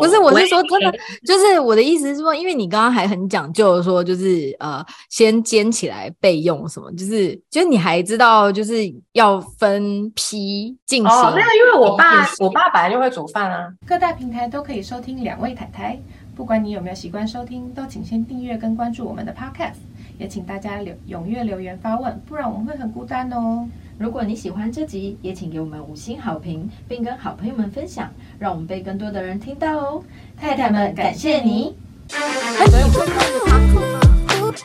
[0.00, 8.74] 不是，我是说真的，就是我的意思是说，因为你刚刚还很讲究说，就是呃，先煎起来备用什么，就是就是你还知道就是
[9.12, 11.10] 要分批进行。
[11.10, 13.72] 哦，那因为我爸我爸本来就会煮饭啊。
[13.86, 15.98] 各大平台都可以收听两位太太，
[16.34, 19.74] 不管你有没有习惯收听，都请先订阅跟关注我们的 Podcast，
[20.18, 23.68] 也请大家留踊跃留言发问，不然我们会很孤单哦。
[24.02, 30.02] 如果你喜欢这集，也请给我们五星好评，并跟好朋友们分享，让我们被更多的人听到哦。
[30.36, 31.76] 太太们，感谢你。
[32.12, 32.18] 哎，
[32.66, 33.06] 你会用的
[33.46, 34.00] 汤煮吗？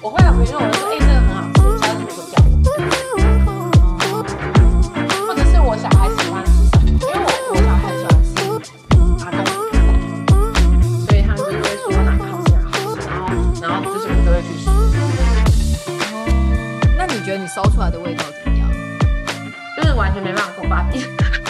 [0.01, 2.33] 我会啊，比如说我说，哎，这个很好吃，下次就会叫
[3.13, 3.21] 我。
[5.27, 6.49] 或者是我小孩喜欢吃，
[6.89, 8.27] 因为我我小孩很喜欢吃
[9.23, 9.45] 阿公，
[11.05, 13.29] 所以他们就会说哪个好吃哪个好吃，然后
[13.61, 14.65] 然后就是我都会去吃。
[16.97, 18.46] 那你觉得你烧出来的味道怎么样？
[19.97, 21.46] 完全没办法跟我爸比。